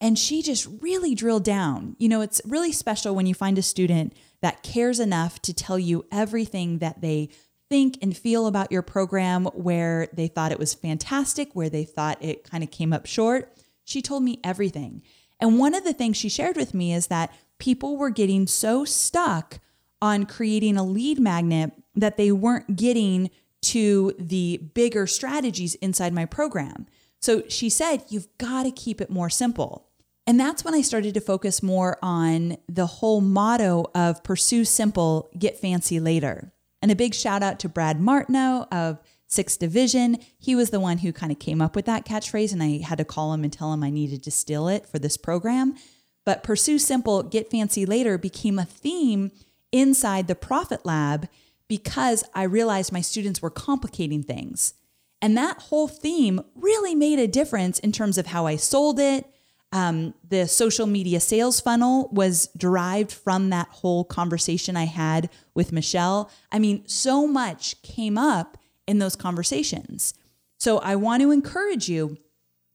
And 0.00 0.16
she 0.16 0.40
just 0.40 0.68
really 0.80 1.16
drilled 1.16 1.42
down. 1.42 1.96
You 1.98 2.08
know, 2.08 2.20
it's 2.20 2.40
really 2.44 2.70
special 2.70 3.16
when 3.16 3.26
you 3.26 3.34
find 3.34 3.58
a 3.58 3.62
student 3.62 4.12
that 4.40 4.62
cares 4.62 5.00
enough 5.00 5.42
to 5.42 5.52
tell 5.52 5.80
you 5.80 6.06
everything 6.12 6.78
that 6.78 7.00
they 7.00 7.30
think 7.68 7.98
and 8.00 8.16
feel 8.16 8.46
about 8.46 8.70
your 8.70 8.82
program, 8.82 9.46
where 9.46 10.06
they 10.12 10.28
thought 10.28 10.52
it 10.52 10.60
was 10.60 10.74
fantastic, 10.74 11.56
where 11.56 11.68
they 11.68 11.82
thought 11.82 12.22
it 12.22 12.48
kind 12.48 12.62
of 12.62 12.70
came 12.70 12.92
up 12.92 13.04
short. 13.04 13.52
She 13.82 14.00
told 14.00 14.22
me 14.22 14.38
everything. 14.44 15.02
And 15.40 15.58
one 15.58 15.74
of 15.74 15.82
the 15.82 15.92
things 15.92 16.16
she 16.16 16.28
shared 16.28 16.56
with 16.56 16.72
me 16.72 16.94
is 16.94 17.08
that 17.08 17.34
people 17.58 17.96
were 17.96 18.10
getting 18.10 18.46
so 18.46 18.84
stuck 18.84 19.58
on 20.02 20.26
creating 20.26 20.76
a 20.76 20.84
lead 20.84 21.18
magnet 21.18 21.72
that 21.94 22.16
they 22.16 22.30
weren't 22.30 22.76
getting 22.76 23.30
to 23.62 24.14
the 24.18 24.58
bigger 24.74 25.06
strategies 25.06 25.74
inside 25.76 26.12
my 26.12 26.24
program. 26.24 26.86
So 27.20 27.42
she 27.48 27.68
said, 27.68 28.04
You've 28.08 28.28
got 28.38 28.64
to 28.64 28.70
keep 28.70 29.00
it 29.00 29.10
more 29.10 29.30
simple. 29.30 29.88
And 30.26 30.38
that's 30.38 30.64
when 30.64 30.74
I 30.74 30.82
started 30.82 31.14
to 31.14 31.20
focus 31.20 31.62
more 31.62 31.98
on 32.02 32.56
the 32.68 32.86
whole 32.86 33.20
motto 33.20 33.86
of 33.94 34.24
pursue 34.24 34.64
simple, 34.64 35.30
get 35.38 35.58
fancy 35.58 36.00
later. 36.00 36.52
And 36.82 36.90
a 36.90 36.96
big 36.96 37.14
shout 37.14 37.42
out 37.42 37.60
to 37.60 37.68
Brad 37.68 38.00
Martineau 38.00 38.66
of 38.72 38.98
Sixth 39.28 39.58
Division. 39.58 40.18
He 40.38 40.54
was 40.54 40.70
the 40.70 40.80
one 40.80 40.98
who 40.98 41.12
kind 41.12 41.32
of 41.32 41.38
came 41.38 41.62
up 41.62 41.76
with 41.76 41.86
that 41.86 42.04
catchphrase, 42.04 42.52
and 42.52 42.62
I 42.62 42.78
had 42.84 42.98
to 42.98 43.04
call 43.04 43.32
him 43.32 43.44
and 43.44 43.52
tell 43.52 43.72
him 43.72 43.82
I 43.82 43.90
needed 43.90 44.22
to 44.24 44.30
steal 44.30 44.68
it 44.68 44.86
for 44.86 44.98
this 44.98 45.16
program. 45.16 45.76
But 46.26 46.42
pursue 46.42 46.78
simple, 46.78 47.22
get 47.22 47.50
fancy 47.50 47.86
later 47.86 48.18
became 48.18 48.58
a 48.58 48.66
theme 48.66 49.30
inside 49.72 50.26
the 50.26 50.34
Profit 50.34 50.84
Lab 50.84 51.28
because 51.68 52.24
I 52.34 52.42
realized 52.42 52.92
my 52.92 53.00
students 53.00 53.40
were 53.40 53.50
complicating 53.50 54.22
things. 54.22 54.74
And 55.22 55.36
that 55.36 55.62
whole 55.62 55.88
theme 55.88 56.42
really 56.54 56.94
made 56.94 57.18
a 57.18 57.26
difference 57.26 57.78
in 57.78 57.92
terms 57.92 58.18
of 58.18 58.26
how 58.26 58.46
I 58.46 58.56
sold 58.56 59.00
it. 59.00 59.24
Um, 59.72 60.14
the 60.28 60.46
social 60.46 60.86
media 60.86 61.20
sales 61.20 61.60
funnel 61.60 62.08
was 62.12 62.48
derived 62.56 63.12
from 63.12 63.50
that 63.50 63.68
whole 63.68 64.04
conversation 64.04 64.76
I 64.76 64.84
had 64.84 65.30
with 65.54 65.72
Michelle. 65.72 66.30
I 66.52 66.58
mean, 66.58 66.86
so 66.86 67.26
much 67.26 67.80
came 67.82 68.18
up 68.18 68.58
in 68.86 68.98
those 68.98 69.16
conversations. 69.16 70.14
So 70.58 70.78
I 70.78 70.96
want 70.96 71.22
to 71.22 71.30
encourage 71.30 71.88
you 71.88 72.18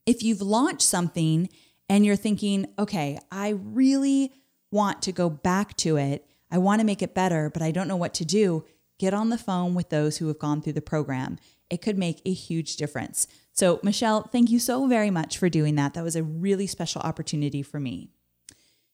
if 0.05 0.23
you've 0.23 0.41
launched 0.41 0.81
something 0.81 1.49
and 1.91 2.05
you're 2.05 2.15
thinking, 2.15 2.67
okay, 2.79 3.19
I 3.33 3.49
really 3.49 4.31
want 4.71 5.01
to 5.01 5.11
go 5.11 5.29
back 5.29 5.75
to 5.77 5.97
it, 5.97 6.25
I 6.49 6.57
want 6.57 6.79
to 6.79 6.85
make 6.85 7.01
it 7.01 7.13
better, 7.13 7.49
but 7.49 7.61
I 7.61 7.71
don't 7.71 7.89
know 7.89 7.97
what 7.97 8.13
to 8.15 8.25
do, 8.25 8.63
get 8.97 9.13
on 9.13 9.27
the 9.27 9.37
phone 9.37 9.75
with 9.75 9.89
those 9.89 10.15
who 10.15 10.29
have 10.29 10.39
gone 10.39 10.61
through 10.61 10.71
the 10.71 10.81
program. 10.81 11.37
It 11.69 11.81
could 11.81 11.97
make 11.97 12.21
a 12.25 12.31
huge 12.31 12.77
difference. 12.77 13.27
So, 13.51 13.81
Michelle, 13.83 14.21
thank 14.21 14.49
you 14.49 14.57
so 14.57 14.87
very 14.87 15.11
much 15.11 15.37
for 15.37 15.49
doing 15.49 15.75
that. 15.75 15.93
That 15.93 16.05
was 16.05 16.15
a 16.15 16.23
really 16.23 16.65
special 16.65 17.01
opportunity 17.01 17.61
for 17.61 17.77
me. 17.77 18.07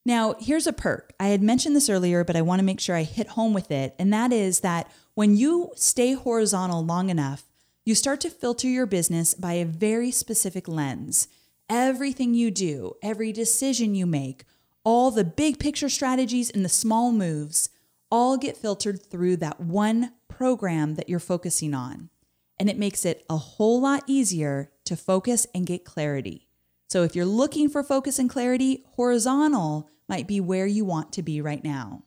Now, 0.03 0.33
here's 0.39 0.65
a 0.65 0.73
perk. 0.73 1.13
I 1.19 1.27
had 1.27 1.43
mentioned 1.43 1.75
this 1.75 1.91
earlier, 1.91 2.23
but 2.23 2.35
I 2.35 2.41
want 2.41 2.61
to 2.61 2.65
make 2.65 2.79
sure 2.79 2.95
I 2.95 3.03
hit 3.03 3.27
home 3.27 3.53
with 3.53 3.69
it. 3.69 3.93
And 3.99 4.11
that 4.11 4.33
is 4.33 4.61
that 4.61 4.91
when 5.13 5.37
you 5.37 5.71
stay 5.75 6.13
horizontal 6.13 6.83
long 6.83 7.11
enough, 7.11 7.43
you 7.85 7.93
start 7.93 8.21
to 8.21 8.31
filter 8.31 8.67
your 8.67 8.87
business 8.87 9.35
by 9.35 9.53
a 9.53 9.65
very 9.65 10.09
specific 10.09 10.67
lens. 10.67 11.27
Everything 11.69 12.33
you 12.33 12.49
do, 12.49 12.93
every 13.01 13.33
decision 13.33 13.93
you 13.93 14.05
make, 14.05 14.45
all 14.85 15.11
the 15.11 15.25
big 15.25 15.59
picture 15.59 15.89
strategies 15.89 16.49
and 16.49 16.63
the 16.63 16.69
small 16.69 17.11
moves 17.11 17.69
all 18.09 18.37
get 18.37 18.55
filtered 18.55 19.03
through 19.03 19.35
that 19.35 19.59
one 19.59 20.13
program 20.29 20.95
that 20.95 21.09
you're 21.09 21.19
focusing 21.19 21.73
on. 21.73 22.09
And 22.57 22.69
it 22.69 22.77
makes 22.77 23.05
it 23.05 23.25
a 23.29 23.35
whole 23.35 23.81
lot 23.81 24.03
easier 24.07 24.71
to 24.85 24.95
focus 24.95 25.45
and 25.53 25.67
get 25.67 25.83
clarity. 25.83 26.47
So 26.87 27.03
if 27.03 27.15
you're 27.15 27.25
looking 27.25 27.67
for 27.67 27.83
focus 27.83 28.17
and 28.17 28.29
clarity, 28.29 28.85
horizontal 28.91 29.89
might 30.07 30.25
be 30.25 30.39
where 30.39 30.67
you 30.67 30.85
want 30.85 31.11
to 31.13 31.21
be 31.21 31.41
right 31.41 31.63
now. 31.63 32.03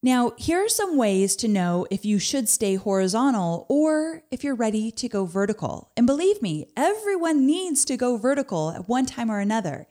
Now, 0.00 0.32
here 0.38 0.64
are 0.64 0.68
some 0.68 0.96
ways 0.96 1.34
to 1.36 1.48
know 1.48 1.84
if 1.90 2.04
you 2.04 2.20
should 2.20 2.48
stay 2.48 2.76
horizontal 2.76 3.66
or 3.68 4.22
if 4.30 4.44
you're 4.44 4.54
ready 4.54 4.92
to 4.92 5.08
go 5.08 5.24
vertical. 5.24 5.90
And 5.96 6.06
believe 6.06 6.40
me, 6.40 6.68
everyone 6.76 7.46
needs 7.46 7.84
to 7.86 7.96
go 7.96 8.16
vertical 8.16 8.70
at 8.70 8.88
one 8.88 9.06
time 9.06 9.28
or 9.28 9.40
another. 9.40 9.88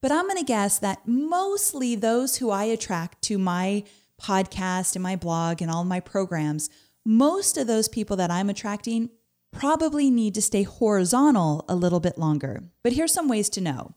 But 0.00 0.12
I'm 0.12 0.24
going 0.24 0.38
to 0.38 0.44
guess 0.44 0.78
that 0.78 1.06
mostly 1.06 1.94
those 1.94 2.36
who 2.36 2.48
I 2.48 2.64
attract 2.64 3.20
to 3.22 3.36
my 3.36 3.84
podcast 4.18 4.96
and 4.96 5.02
my 5.02 5.14
blog 5.14 5.60
and 5.60 5.70
all 5.70 5.84
my 5.84 6.00
programs, 6.00 6.70
most 7.04 7.58
of 7.58 7.66
those 7.66 7.88
people 7.88 8.16
that 8.16 8.30
I'm 8.30 8.48
attracting 8.48 9.10
probably 9.52 10.10
need 10.10 10.34
to 10.36 10.42
stay 10.42 10.62
horizontal 10.62 11.66
a 11.68 11.74
little 11.74 12.00
bit 12.00 12.16
longer. 12.16 12.62
But 12.82 12.94
here's 12.94 13.12
some 13.12 13.28
ways 13.28 13.50
to 13.50 13.60
know. 13.60 13.94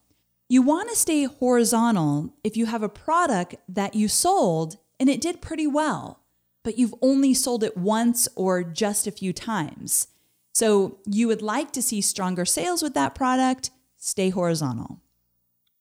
You 0.49 0.61
want 0.61 0.89
to 0.89 0.95
stay 0.95 1.23
horizontal 1.23 2.35
if 2.43 2.57
you 2.57 2.65
have 2.65 2.83
a 2.83 2.89
product 2.89 3.55
that 3.69 3.95
you 3.95 4.09
sold 4.09 4.77
and 4.99 5.09
it 5.09 5.21
did 5.21 5.41
pretty 5.41 5.67
well, 5.67 6.21
but 6.63 6.77
you've 6.77 6.95
only 7.01 7.33
sold 7.33 7.63
it 7.63 7.77
once 7.77 8.27
or 8.35 8.63
just 8.63 9.07
a 9.07 9.11
few 9.11 9.33
times. 9.33 10.07
So 10.53 10.99
you 11.05 11.27
would 11.27 11.41
like 11.41 11.71
to 11.71 11.81
see 11.81 12.01
stronger 12.01 12.45
sales 12.45 12.81
with 12.81 12.93
that 12.93 13.15
product, 13.15 13.71
stay 13.97 14.29
horizontal. 14.29 15.01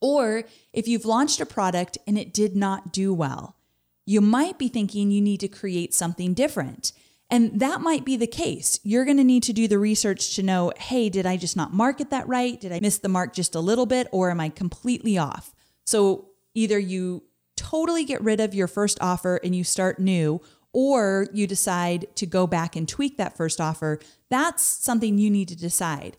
Or 0.00 0.44
if 0.72 0.88
you've 0.88 1.04
launched 1.04 1.40
a 1.40 1.46
product 1.46 1.98
and 2.06 2.18
it 2.18 2.34
did 2.34 2.56
not 2.56 2.92
do 2.92 3.14
well, 3.14 3.56
you 4.04 4.20
might 4.20 4.58
be 4.58 4.68
thinking 4.68 5.10
you 5.10 5.20
need 5.20 5.40
to 5.40 5.48
create 5.48 5.94
something 5.94 6.34
different. 6.34 6.92
And 7.30 7.60
that 7.60 7.80
might 7.80 8.04
be 8.04 8.16
the 8.16 8.26
case. 8.26 8.80
You're 8.82 9.04
going 9.04 9.16
to 9.16 9.24
need 9.24 9.42
to 9.44 9.52
do 9.52 9.68
the 9.68 9.78
research 9.78 10.34
to 10.36 10.42
know 10.42 10.72
hey, 10.76 11.08
did 11.08 11.24
I 11.24 11.36
just 11.36 11.56
not 11.56 11.72
market 11.72 12.10
that 12.10 12.28
right? 12.28 12.60
Did 12.60 12.72
I 12.72 12.80
miss 12.80 12.98
the 12.98 13.08
mark 13.08 13.32
just 13.32 13.54
a 13.54 13.60
little 13.60 13.86
bit? 13.86 14.08
Or 14.10 14.30
am 14.30 14.40
I 14.40 14.48
completely 14.48 15.16
off? 15.16 15.54
So 15.84 16.28
either 16.54 16.78
you 16.78 17.22
totally 17.62 18.04
get 18.04 18.22
rid 18.22 18.40
of 18.40 18.54
your 18.54 18.66
first 18.66 18.98
offer 19.00 19.40
and 19.44 19.54
you 19.54 19.64
start 19.64 19.98
new, 19.98 20.40
or 20.72 21.26
you 21.32 21.46
decide 21.46 22.06
to 22.16 22.26
go 22.26 22.46
back 22.46 22.74
and 22.76 22.88
tweak 22.88 23.16
that 23.18 23.36
first 23.36 23.60
offer. 23.60 23.98
That's 24.30 24.62
something 24.62 25.18
you 25.18 25.30
need 25.30 25.48
to 25.48 25.56
decide. 25.56 26.16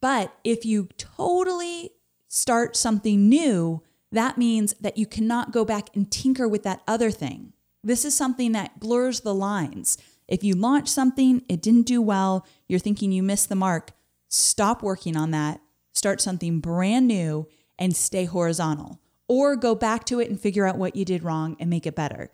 But 0.00 0.32
if 0.44 0.64
you 0.64 0.88
totally 0.96 1.90
start 2.28 2.76
something 2.76 3.28
new, 3.28 3.82
that 4.12 4.38
means 4.38 4.74
that 4.80 4.96
you 4.96 5.06
cannot 5.06 5.52
go 5.52 5.64
back 5.64 5.94
and 5.94 6.10
tinker 6.10 6.48
with 6.48 6.62
that 6.62 6.82
other 6.86 7.10
thing. 7.10 7.52
This 7.82 8.04
is 8.04 8.16
something 8.16 8.52
that 8.52 8.80
blurs 8.80 9.20
the 9.20 9.34
lines. 9.34 9.98
If 10.28 10.44
you 10.44 10.54
launch 10.54 10.88
something, 10.88 11.42
it 11.48 11.62
didn't 11.62 11.86
do 11.86 12.00
well, 12.00 12.46
you're 12.68 12.78
thinking 12.78 13.12
you 13.12 13.22
missed 13.22 13.48
the 13.48 13.54
mark, 13.54 13.92
stop 14.28 14.82
working 14.82 15.16
on 15.16 15.30
that, 15.32 15.60
start 15.92 16.20
something 16.20 16.60
brand 16.60 17.08
new, 17.08 17.48
and 17.78 17.96
stay 17.96 18.24
horizontal. 18.24 19.00
Or 19.28 19.56
go 19.56 19.74
back 19.74 20.04
to 20.06 20.20
it 20.20 20.30
and 20.30 20.40
figure 20.40 20.66
out 20.66 20.78
what 20.78 20.96
you 20.96 21.04
did 21.04 21.22
wrong 21.22 21.56
and 21.60 21.68
make 21.68 21.86
it 21.86 21.94
better. 21.94 22.30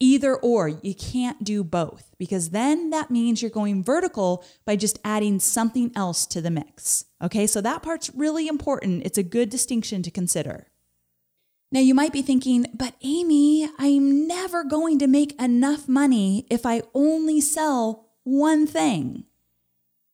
Either 0.00 0.36
or, 0.36 0.68
you 0.68 0.94
can't 0.94 1.42
do 1.42 1.64
both 1.64 2.14
because 2.18 2.50
then 2.50 2.90
that 2.90 3.10
means 3.10 3.42
you're 3.42 3.50
going 3.50 3.82
vertical 3.82 4.44
by 4.64 4.76
just 4.76 4.98
adding 5.04 5.40
something 5.40 5.90
else 5.96 6.24
to 6.26 6.40
the 6.40 6.50
mix. 6.50 7.04
Okay, 7.22 7.46
so 7.48 7.60
that 7.60 7.82
part's 7.82 8.10
really 8.14 8.46
important. 8.46 9.02
It's 9.04 9.18
a 9.18 9.24
good 9.24 9.50
distinction 9.50 10.02
to 10.04 10.10
consider. 10.10 10.68
Now, 11.72 11.80
you 11.80 11.94
might 11.94 12.12
be 12.12 12.22
thinking, 12.22 12.66
but 12.72 12.94
Amy, 13.02 13.68
I'm 13.78 14.26
never 14.26 14.64
going 14.64 14.98
to 15.00 15.06
make 15.06 15.38
enough 15.40 15.88
money 15.88 16.46
if 16.48 16.64
I 16.64 16.82
only 16.94 17.40
sell 17.40 18.08
one 18.22 18.66
thing. 18.66 19.24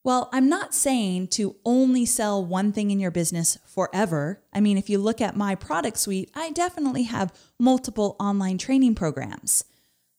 Well, 0.05 0.29
I'm 0.35 0.51
not 0.51 0.75
saying 0.75 1.29
to 1.29 1.57
only 1.65 2.05
sell 2.05 2.45
one 2.45 2.73
thing 2.73 2.91
in 2.91 3.01
your 3.01 3.11
business 3.11 3.57
forever. 3.65 4.43
I 4.53 4.61
mean, 4.61 4.77
if 4.77 4.91
you 4.91 4.99
look 4.99 5.23
at 5.23 5.35
my 5.35 5.55
product 5.55 5.97
suite, 5.97 6.31
I 6.35 6.51
definitely 6.51 7.05
have 7.05 7.33
multiple 7.59 8.15
online 8.21 8.59
training 8.59 8.97
programs. 8.97 9.65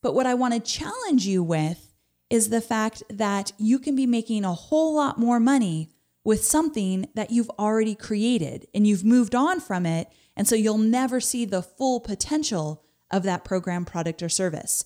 But 0.02 0.16
what 0.16 0.26
I 0.26 0.34
want 0.34 0.56
to 0.56 0.60
challenge 0.60 1.28
you 1.28 1.44
with 1.44 1.94
is 2.32 2.50
the 2.50 2.62
fact 2.62 3.04
that 3.10 3.52
you 3.60 3.78
can 3.78 3.96
be 3.96 4.08
making 4.08 4.44
a 4.44 4.56
whole 4.56 4.96
lot 4.96 5.20
more 5.20 5.40
money 5.40 5.92
with 6.24 6.44
something 6.44 7.08
that 7.14 7.30
you've 7.30 7.52
already 7.52 7.94
created 7.94 8.68
and 8.74 8.88
you've 8.88 9.06
moved 9.06 9.36
on 9.36 9.60
from 9.60 9.86
it. 9.86 10.08
And 10.36 10.48
so 10.48 10.56
you'll 10.56 10.80
never 10.80 11.22
see 11.22 11.46
the 11.46 11.62
full 11.62 12.00
potential 12.00 12.84
of 13.12 13.22
that 13.22 13.46
program, 13.46 13.86
product, 13.86 14.24
or 14.24 14.30
service. 14.30 14.84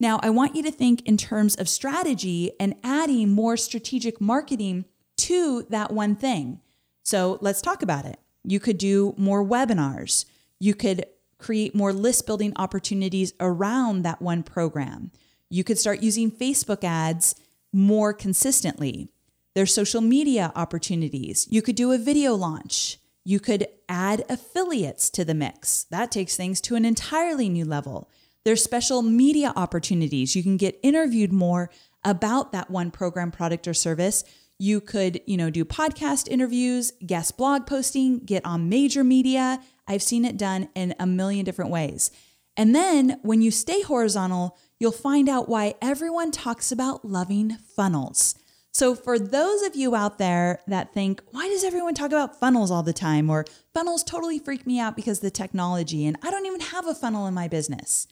Now, 0.00 0.18
I 0.22 0.30
want 0.30 0.56
you 0.56 0.62
to 0.62 0.72
think 0.72 1.06
in 1.06 1.18
terms 1.18 1.54
of 1.54 1.68
strategy 1.68 2.52
and 2.58 2.74
adding 2.82 3.30
more 3.30 3.58
strategic 3.58 4.20
marketing 4.20 4.86
to 5.18 5.66
that 5.68 5.92
one 5.92 6.16
thing. 6.16 6.60
So 7.02 7.38
let's 7.42 7.60
talk 7.60 7.82
about 7.82 8.06
it. 8.06 8.18
You 8.42 8.58
could 8.58 8.78
do 8.78 9.14
more 9.18 9.44
webinars. 9.44 10.24
You 10.58 10.74
could 10.74 11.04
create 11.36 11.74
more 11.74 11.92
list 11.92 12.26
building 12.26 12.54
opportunities 12.56 13.34
around 13.38 14.02
that 14.02 14.22
one 14.22 14.42
program. 14.42 15.10
You 15.50 15.64
could 15.64 15.78
start 15.78 16.02
using 16.02 16.30
Facebook 16.30 16.82
ads 16.82 17.34
more 17.72 18.14
consistently. 18.14 19.08
There's 19.54 19.74
social 19.74 20.00
media 20.00 20.52
opportunities. 20.56 21.46
You 21.50 21.60
could 21.60 21.76
do 21.76 21.92
a 21.92 21.98
video 21.98 22.34
launch. 22.34 22.98
You 23.24 23.38
could 23.38 23.66
add 23.88 24.24
affiliates 24.30 25.10
to 25.10 25.24
the 25.24 25.34
mix. 25.34 25.84
That 25.84 26.10
takes 26.10 26.36
things 26.36 26.60
to 26.62 26.76
an 26.76 26.86
entirely 26.86 27.48
new 27.50 27.66
level. 27.66 28.08
There's 28.44 28.62
special 28.62 29.02
media 29.02 29.52
opportunities. 29.54 30.34
You 30.34 30.42
can 30.42 30.56
get 30.56 30.80
interviewed 30.82 31.32
more 31.32 31.70
about 32.04 32.52
that 32.52 32.70
one 32.70 32.90
program, 32.90 33.30
product, 33.30 33.68
or 33.68 33.74
service. 33.74 34.24
You 34.58 34.80
could, 34.80 35.20
you 35.26 35.36
know, 35.36 35.50
do 35.50 35.64
podcast 35.64 36.28
interviews, 36.28 36.92
guest 37.04 37.36
blog 37.36 37.66
posting, 37.66 38.20
get 38.20 38.44
on 38.44 38.68
major 38.68 39.04
media, 39.04 39.60
I've 39.86 40.02
seen 40.02 40.24
it 40.24 40.36
done 40.36 40.68
in 40.74 40.94
a 41.00 41.06
million 41.06 41.44
different 41.44 41.70
ways. 41.70 42.10
And 42.56 42.74
then 42.74 43.18
when 43.22 43.42
you 43.42 43.50
stay 43.50 43.82
horizontal, 43.82 44.56
you'll 44.78 44.92
find 44.92 45.28
out 45.28 45.48
why 45.48 45.74
everyone 45.82 46.30
talks 46.30 46.70
about 46.70 47.04
loving 47.04 47.56
funnels. 47.74 48.36
So, 48.72 48.94
for 48.94 49.18
those 49.18 49.62
of 49.62 49.74
you 49.74 49.96
out 49.96 50.18
there 50.18 50.60
that 50.68 50.94
think, 50.94 51.22
why 51.32 51.48
does 51.48 51.64
everyone 51.64 51.94
talk 51.94 52.12
about 52.12 52.38
funnels 52.38 52.70
all 52.70 52.84
the 52.84 52.92
time? 52.92 53.28
Or 53.28 53.44
funnels 53.74 54.04
totally 54.04 54.38
freak 54.38 54.64
me 54.64 54.78
out 54.78 54.94
because 54.94 55.18
the 55.18 55.30
technology, 55.30 56.06
and 56.06 56.16
I 56.22 56.30
don't 56.30 56.46
even 56.46 56.60
have 56.60 56.86
a 56.86 56.94
funnel 56.94 57.26
in 57.26 57.34
my 57.34 57.48
business. 57.48 58.06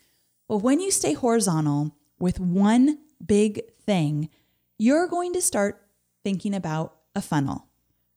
Well, 0.48 0.60
when 0.60 0.80
you 0.80 0.90
stay 0.90 1.12
horizontal 1.12 1.94
with 2.18 2.40
one 2.40 2.98
big 3.24 3.60
thing, 3.84 4.30
you're 4.78 5.06
going 5.06 5.34
to 5.34 5.42
start 5.42 5.82
thinking 6.24 6.54
about 6.54 6.96
a 7.14 7.20
funnel. 7.20 7.66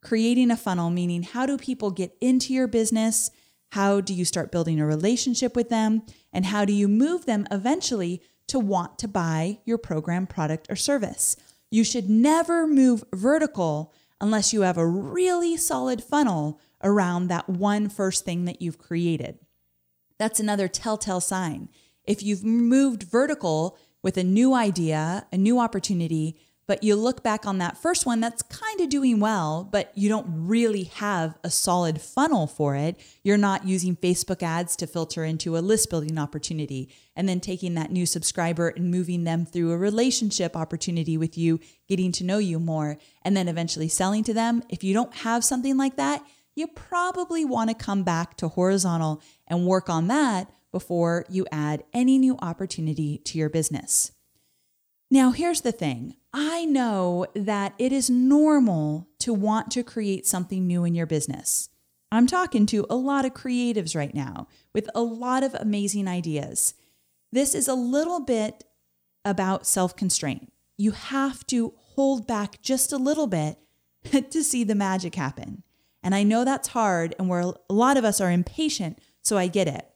Creating 0.01 0.49
a 0.49 0.57
funnel, 0.57 0.89
meaning 0.89 1.23
how 1.23 1.45
do 1.45 1.57
people 1.57 1.91
get 1.91 2.15
into 2.21 2.53
your 2.53 2.67
business? 2.67 3.31
How 3.71 3.99
do 3.99 4.13
you 4.13 4.23
start 4.23 4.51
building 4.51 4.79
a 4.79 4.85
relationship 4.85 5.57
with 5.57 5.67
them? 5.69 6.03
And 6.31 6.45
how 6.45 6.63
do 6.63 6.71
you 6.71 6.87
move 6.87 7.25
them 7.25 7.47
eventually 7.51 8.21
to 8.47 8.59
want 8.59 8.97
to 8.99 9.09
buy 9.09 9.59
your 9.65 9.77
program, 9.77 10.25
product, 10.25 10.67
or 10.69 10.77
service? 10.77 11.35
You 11.69 11.83
should 11.83 12.09
never 12.09 12.65
move 12.65 13.03
vertical 13.13 13.93
unless 14.21 14.53
you 14.53 14.61
have 14.61 14.77
a 14.77 14.87
really 14.87 15.57
solid 15.57 16.01
funnel 16.01 16.61
around 16.81 17.27
that 17.27 17.49
one 17.49 17.89
first 17.89 18.23
thing 18.23 18.45
that 18.45 18.61
you've 18.61 18.77
created. 18.77 19.39
That's 20.17 20.39
another 20.39 20.67
telltale 20.67 21.21
sign. 21.21 21.69
If 22.05 22.23
you've 22.23 22.43
moved 22.43 23.03
vertical 23.03 23.77
with 24.01 24.17
a 24.17 24.23
new 24.23 24.53
idea, 24.53 25.27
a 25.31 25.37
new 25.37 25.59
opportunity, 25.59 26.37
but 26.67 26.83
you 26.83 26.95
look 26.95 27.21
back 27.21 27.45
on 27.45 27.57
that 27.57 27.77
first 27.77 28.05
one 28.05 28.21
that's 28.21 28.41
kind 28.43 28.79
of 28.79 28.87
doing 28.87 29.19
well, 29.19 29.67
but 29.69 29.91
you 29.93 30.07
don't 30.07 30.25
really 30.29 30.85
have 30.85 31.37
a 31.43 31.49
solid 31.49 31.99
funnel 32.01 32.47
for 32.47 32.75
it. 32.75 32.97
You're 33.23 33.37
not 33.37 33.67
using 33.67 33.97
Facebook 33.97 34.41
ads 34.41 34.77
to 34.77 34.87
filter 34.87 35.25
into 35.25 35.57
a 35.57 35.59
list 35.59 35.89
building 35.89 36.17
opportunity 36.17 36.89
and 37.15 37.27
then 37.27 37.41
taking 37.41 37.73
that 37.73 37.91
new 37.91 38.05
subscriber 38.05 38.69
and 38.69 38.89
moving 38.89 39.25
them 39.25 39.45
through 39.45 39.71
a 39.71 39.77
relationship 39.77 40.55
opportunity 40.55 41.17
with 41.17 41.37
you, 41.37 41.59
getting 41.89 42.11
to 42.13 42.23
know 42.23 42.37
you 42.37 42.57
more, 42.57 42.97
and 43.23 43.35
then 43.35 43.49
eventually 43.49 43.89
selling 43.89 44.23
to 44.23 44.33
them. 44.33 44.63
If 44.69 44.81
you 44.81 44.93
don't 44.93 45.13
have 45.13 45.43
something 45.43 45.75
like 45.75 45.97
that, 45.97 46.23
you 46.55 46.67
probably 46.67 47.43
want 47.43 47.69
to 47.69 47.75
come 47.75 48.03
back 48.03 48.37
to 48.37 48.47
horizontal 48.47 49.21
and 49.45 49.65
work 49.65 49.89
on 49.89 50.07
that 50.07 50.49
before 50.71 51.25
you 51.29 51.45
add 51.51 51.83
any 51.93 52.17
new 52.17 52.37
opportunity 52.41 53.17
to 53.19 53.37
your 53.37 53.49
business. 53.49 54.11
Now, 55.09 55.31
here's 55.31 55.61
the 55.61 55.73
thing 55.73 56.15
I 56.33 56.65
know 56.65 57.25
that 57.35 57.73
it 57.77 57.91
is 57.91 58.09
normal 58.09 59.09
to 59.19 59.33
want 59.33 59.69
to 59.71 59.83
create 59.83 60.25
something 60.25 60.65
new 60.65 60.85
in 60.85 60.95
your 60.95 61.05
business. 61.05 61.69
I'm 62.11 62.27
talking 62.27 62.65
to 62.67 62.85
a 62.89 62.95
lot 62.95 63.25
of 63.25 63.33
creatives 63.33 63.95
right 63.95 64.13
now 64.13 64.47
with 64.73 64.89
a 64.95 65.01
lot 65.01 65.43
of 65.43 65.53
amazing 65.55 66.07
ideas. 66.07 66.73
This 67.31 67.55
is 67.55 67.67
a 67.67 67.73
little 67.73 68.19
bit 68.19 68.65
about 69.23 69.67
self 69.67 69.95
constraint. 69.95 70.51
You 70.77 70.91
have 70.91 71.45
to 71.47 71.73
hold 71.77 72.27
back 72.27 72.61
just 72.61 72.91
a 72.91 72.97
little 72.97 73.27
bit 73.27 73.57
to 74.31 74.43
see 74.43 74.63
the 74.63 74.75
magic 74.75 75.15
happen. 75.15 75.63
And 76.03 76.15
I 76.15 76.23
know 76.23 76.43
that's 76.43 76.69
hard, 76.69 77.13
and 77.19 77.29
where 77.29 77.41
a 77.41 77.73
lot 77.73 77.97
of 77.97 78.03
us 78.03 78.19
are 78.19 78.31
impatient, 78.31 78.99
so 79.21 79.37
I 79.37 79.47
get 79.47 79.67
it. 79.67 79.90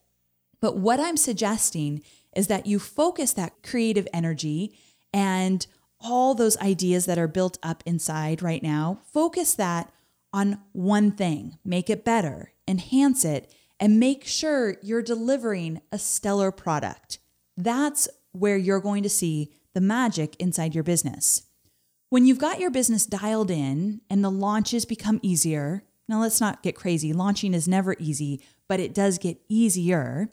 But 0.62 0.78
what 0.78 1.00
I'm 1.00 1.18
suggesting 1.18 2.02
is 2.36 2.48
that 2.48 2.66
you 2.66 2.80
focus 2.80 3.34
that 3.34 3.64
creative 3.64 4.08
energy 4.14 4.78
and 5.14 5.66
all 6.00 6.36
those 6.36 6.58
ideas 6.58 7.06
that 7.06 7.18
are 7.18 7.28
built 7.28 7.58
up 7.64 7.82
inside 7.86 8.42
right 8.42 8.62
now, 8.62 9.00
focus 9.12 9.56
that 9.56 9.92
on 10.34 10.60
one 10.74 11.12
thing, 11.12 11.58
make 11.64 11.90
it 11.90 12.04
better, 12.04 12.52
enhance 12.68 13.24
it, 13.24 13.52
and 13.80 14.00
make 14.00 14.26
sure 14.26 14.76
you're 14.82 15.02
delivering 15.02 15.82
a 15.92 15.98
stellar 15.98 16.52
product. 16.52 17.20
That's 17.56 18.08
where 18.32 18.58
you're 18.58 18.82
going 18.82 19.04
to 19.04 19.10
see 19.10 19.54
the 19.74 19.82
magic 19.82 20.36
inside 20.38 20.76
your 20.76 20.84
business. 20.84 21.44
When 22.10 22.26
you've 22.26 22.40
got 22.40 22.60
your 22.60 22.72
business 22.72 23.06
dialed 23.06 23.50
in 23.50 24.02
and 24.10 24.24
the 24.24 24.32
launches 24.32 24.86
become 24.86 25.20
easier, 25.24 25.84
now 26.08 26.22
let's 26.22 26.42
not 26.42 26.64
get 26.64 26.76
crazy, 26.76 27.14
launching 27.14 27.54
is 27.54 27.68
never 27.68 27.96
easy, 28.00 28.42
but 28.68 28.80
it 28.80 28.94
does 28.94 29.18
get 29.18 29.40
easier, 29.50 30.30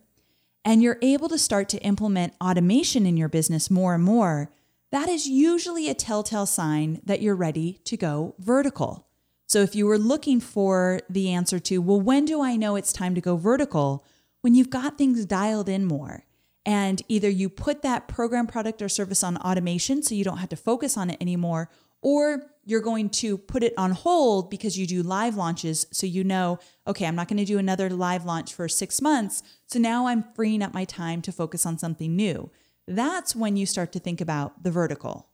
and 0.64 0.82
you're 0.82 0.98
able 1.02 1.28
to 1.28 1.38
start 1.38 1.68
to 1.70 1.78
implement 1.78 2.34
automation 2.40 3.06
in 3.06 3.16
your 3.16 3.28
business 3.28 3.70
more 3.70 3.94
and 3.94 4.04
more, 4.04 4.50
that 4.90 5.08
is 5.08 5.26
usually 5.26 5.88
a 5.88 5.94
telltale 5.94 6.46
sign 6.46 7.00
that 7.04 7.22
you're 7.22 7.34
ready 7.34 7.80
to 7.84 7.96
go 7.96 8.34
vertical. 8.38 9.08
So 9.46 9.60
if 9.60 9.74
you 9.74 9.86
were 9.86 9.98
looking 9.98 10.40
for 10.40 11.00
the 11.10 11.30
answer 11.30 11.58
to, 11.60 11.78
well, 11.78 12.00
when 12.00 12.24
do 12.24 12.42
I 12.42 12.56
know 12.56 12.76
it's 12.76 12.92
time 12.92 13.14
to 13.14 13.20
go 13.20 13.36
vertical? 13.36 14.04
When 14.40 14.54
you've 14.54 14.70
got 14.70 14.98
things 14.98 15.26
dialed 15.26 15.68
in 15.68 15.84
more. 15.84 16.24
And 16.64 17.02
either 17.08 17.28
you 17.28 17.48
put 17.48 17.82
that 17.82 18.06
program, 18.06 18.46
product, 18.46 18.82
or 18.82 18.88
service 18.88 19.24
on 19.24 19.36
automation 19.38 20.02
so 20.02 20.14
you 20.14 20.24
don't 20.24 20.38
have 20.38 20.48
to 20.50 20.56
focus 20.56 20.96
on 20.96 21.10
it 21.10 21.16
anymore, 21.20 21.68
or 22.00 22.51
you're 22.64 22.80
going 22.80 23.10
to 23.10 23.36
put 23.36 23.62
it 23.62 23.74
on 23.76 23.90
hold 23.90 24.50
because 24.50 24.78
you 24.78 24.86
do 24.86 25.02
live 25.02 25.36
launches. 25.36 25.86
So 25.90 26.06
you 26.06 26.22
know, 26.24 26.58
okay, 26.86 27.06
I'm 27.06 27.16
not 27.16 27.28
going 27.28 27.38
to 27.38 27.44
do 27.44 27.58
another 27.58 27.90
live 27.90 28.24
launch 28.24 28.54
for 28.54 28.68
six 28.68 29.00
months. 29.00 29.42
So 29.66 29.78
now 29.78 30.06
I'm 30.06 30.24
freeing 30.34 30.62
up 30.62 30.72
my 30.72 30.84
time 30.84 31.22
to 31.22 31.32
focus 31.32 31.66
on 31.66 31.78
something 31.78 32.14
new. 32.14 32.50
That's 32.86 33.34
when 33.34 33.56
you 33.56 33.66
start 33.66 33.92
to 33.92 33.98
think 33.98 34.20
about 34.20 34.62
the 34.62 34.70
vertical. 34.70 35.28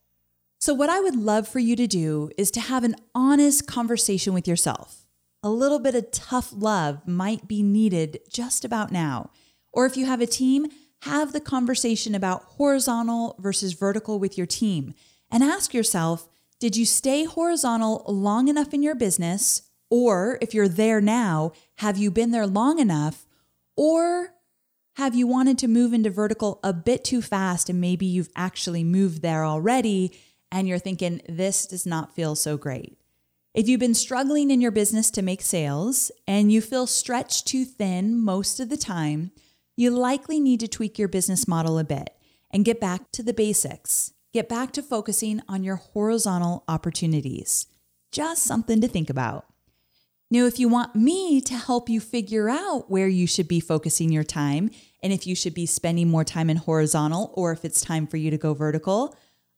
So, 0.61 0.75
what 0.75 0.91
I 0.91 1.01
would 1.01 1.14
love 1.14 1.47
for 1.47 1.61
you 1.61 1.77
to 1.77 1.87
do 1.87 2.31
is 2.37 2.51
to 2.51 2.61
have 2.61 2.83
an 2.83 2.97
honest 3.14 3.67
conversation 3.69 4.35
with 4.35 4.49
yourself. 4.49 5.07
A 5.43 5.51
little 5.51 5.79
bit 5.79 5.95
of 5.95 6.11
tough 6.11 6.53
love 6.53 7.07
might 7.07 7.47
be 7.47 7.62
needed 7.62 8.19
just 8.29 8.64
about 8.64 8.91
now. 8.91 9.31
Or 9.73 9.87
if 9.87 9.97
you 9.97 10.07
have 10.07 10.21
a 10.21 10.27
team, 10.27 10.67
have 11.03 11.33
the 11.33 11.41
conversation 11.41 12.14
about 12.14 12.43
horizontal 12.43 13.37
versus 13.38 13.73
vertical 13.73 14.19
with 14.19 14.37
your 14.37 14.49
team 14.49 14.95
and 15.31 15.45
ask 15.45 15.73
yourself 15.73 16.29
did 16.61 16.77
you 16.77 16.85
stay 16.85 17.25
horizontal 17.25 18.05
long 18.07 18.49
enough 18.49 18.75
in 18.75 18.83
your 18.83 18.94
business? 18.94 19.62
Or 19.90 20.38
if 20.42 20.53
you're 20.53 20.68
there 20.68 21.01
now, 21.01 21.53
have 21.77 21.97
you 21.97 22.11
been 22.11 22.31
there 22.31 22.47
long 22.47 22.79
enough? 22.79 23.27
Or 23.77 24.35
have 24.97 25.14
you 25.14 25.27
wanted 25.27 25.57
to 25.59 25.68
move 25.68 25.92
into 25.92 26.11
vertical 26.11 26.59
a 26.64 26.73
bit 26.73 27.05
too 27.05 27.23
fast 27.23 27.71
and 27.71 27.81
maybe 27.81 28.05
you've 28.05 28.31
actually 28.35 28.83
moved 28.83 29.23
there 29.23 29.44
already 29.44 30.18
and 30.51 30.66
you're 30.66 30.79
thinking, 30.79 31.21
this 31.29 31.66
does 31.66 31.87
not 31.87 32.14
feel 32.14 32.35
so 32.35 32.57
great. 32.57 32.99
If 33.55 33.68
you've 33.68 33.81
been 33.81 33.94
struggling 33.94 34.51
in 34.51 34.61
your 34.61 34.71
business 34.71 35.11
to 35.12 35.23
make 35.23 35.42
sales 35.42 36.11
and 36.27 36.51
you 36.51 36.61
feel 36.61 36.87
stretched 36.87 37.47
too 37.47 37.64
thin 37.64 38.18
most 38.18 38.61
of 38.61 38.68
the 38.68 38.77
time, 38.77 39.31
you 39.77 39.90
likely 39.90 40.40
need 40.40 40.61
to 40.61 40.68
tweak 40.68 40.99
your 40.99 41.09
business 41.09 41.47
model 41.47 41.79
a 41.79 41.85
bit 41.85 42.11
and 42.51 42.64
get 42.64 42.81
back 42.81 43.12
to 43.12 43.23
the 43.23 43.33
basics. 43.33 44.12
Get 44.38 44.48
back 44.48 44.70
to 44.74 44.85
focusing 44.85 45.42
on 45.48 45.64
your 45.64 45.74
horizontal 45.74 46.62
opportunities. 46.68 47.66
Just 48.12 48.44
something 48.44 48.81
to 48.81 48.87
think 48.87 49.11
about. 49.11 49.46
Now, 50.31 50.44
if 50.44 50.61
you 50.61 50.68
want 50.68 50.94
me 50.94 51.40
to 51.40 51.55
help 51.55 51.88
you 51.88 51.98
figure 51.98 52.48
out 52.48 52.88
where 52.88 53.09
you 53.09 53.27
should 53.27 53.48
be 53.48 53.59
focusing 53.59 54.12
your 54.12 54.22
time 54.22 54.70
and 55.03 55.12
if 55.12 55.27
you 55.27 55.35
should 55.35 55.55
be 55.55 55.66
spending 55.66 56.09
more 56.09 56.22
time 56.22 56.48
in 56.51 56.57
horizontal 56.57 57.33
or 57.35 57.51
if 57.51 57.64
it's 57.64 57.81
time 57.81 58.07
for 58.07 58.16
you 58.16 58.31
to 58.31 58.38
go 58.38 58.55
vertical, 58.55 59.16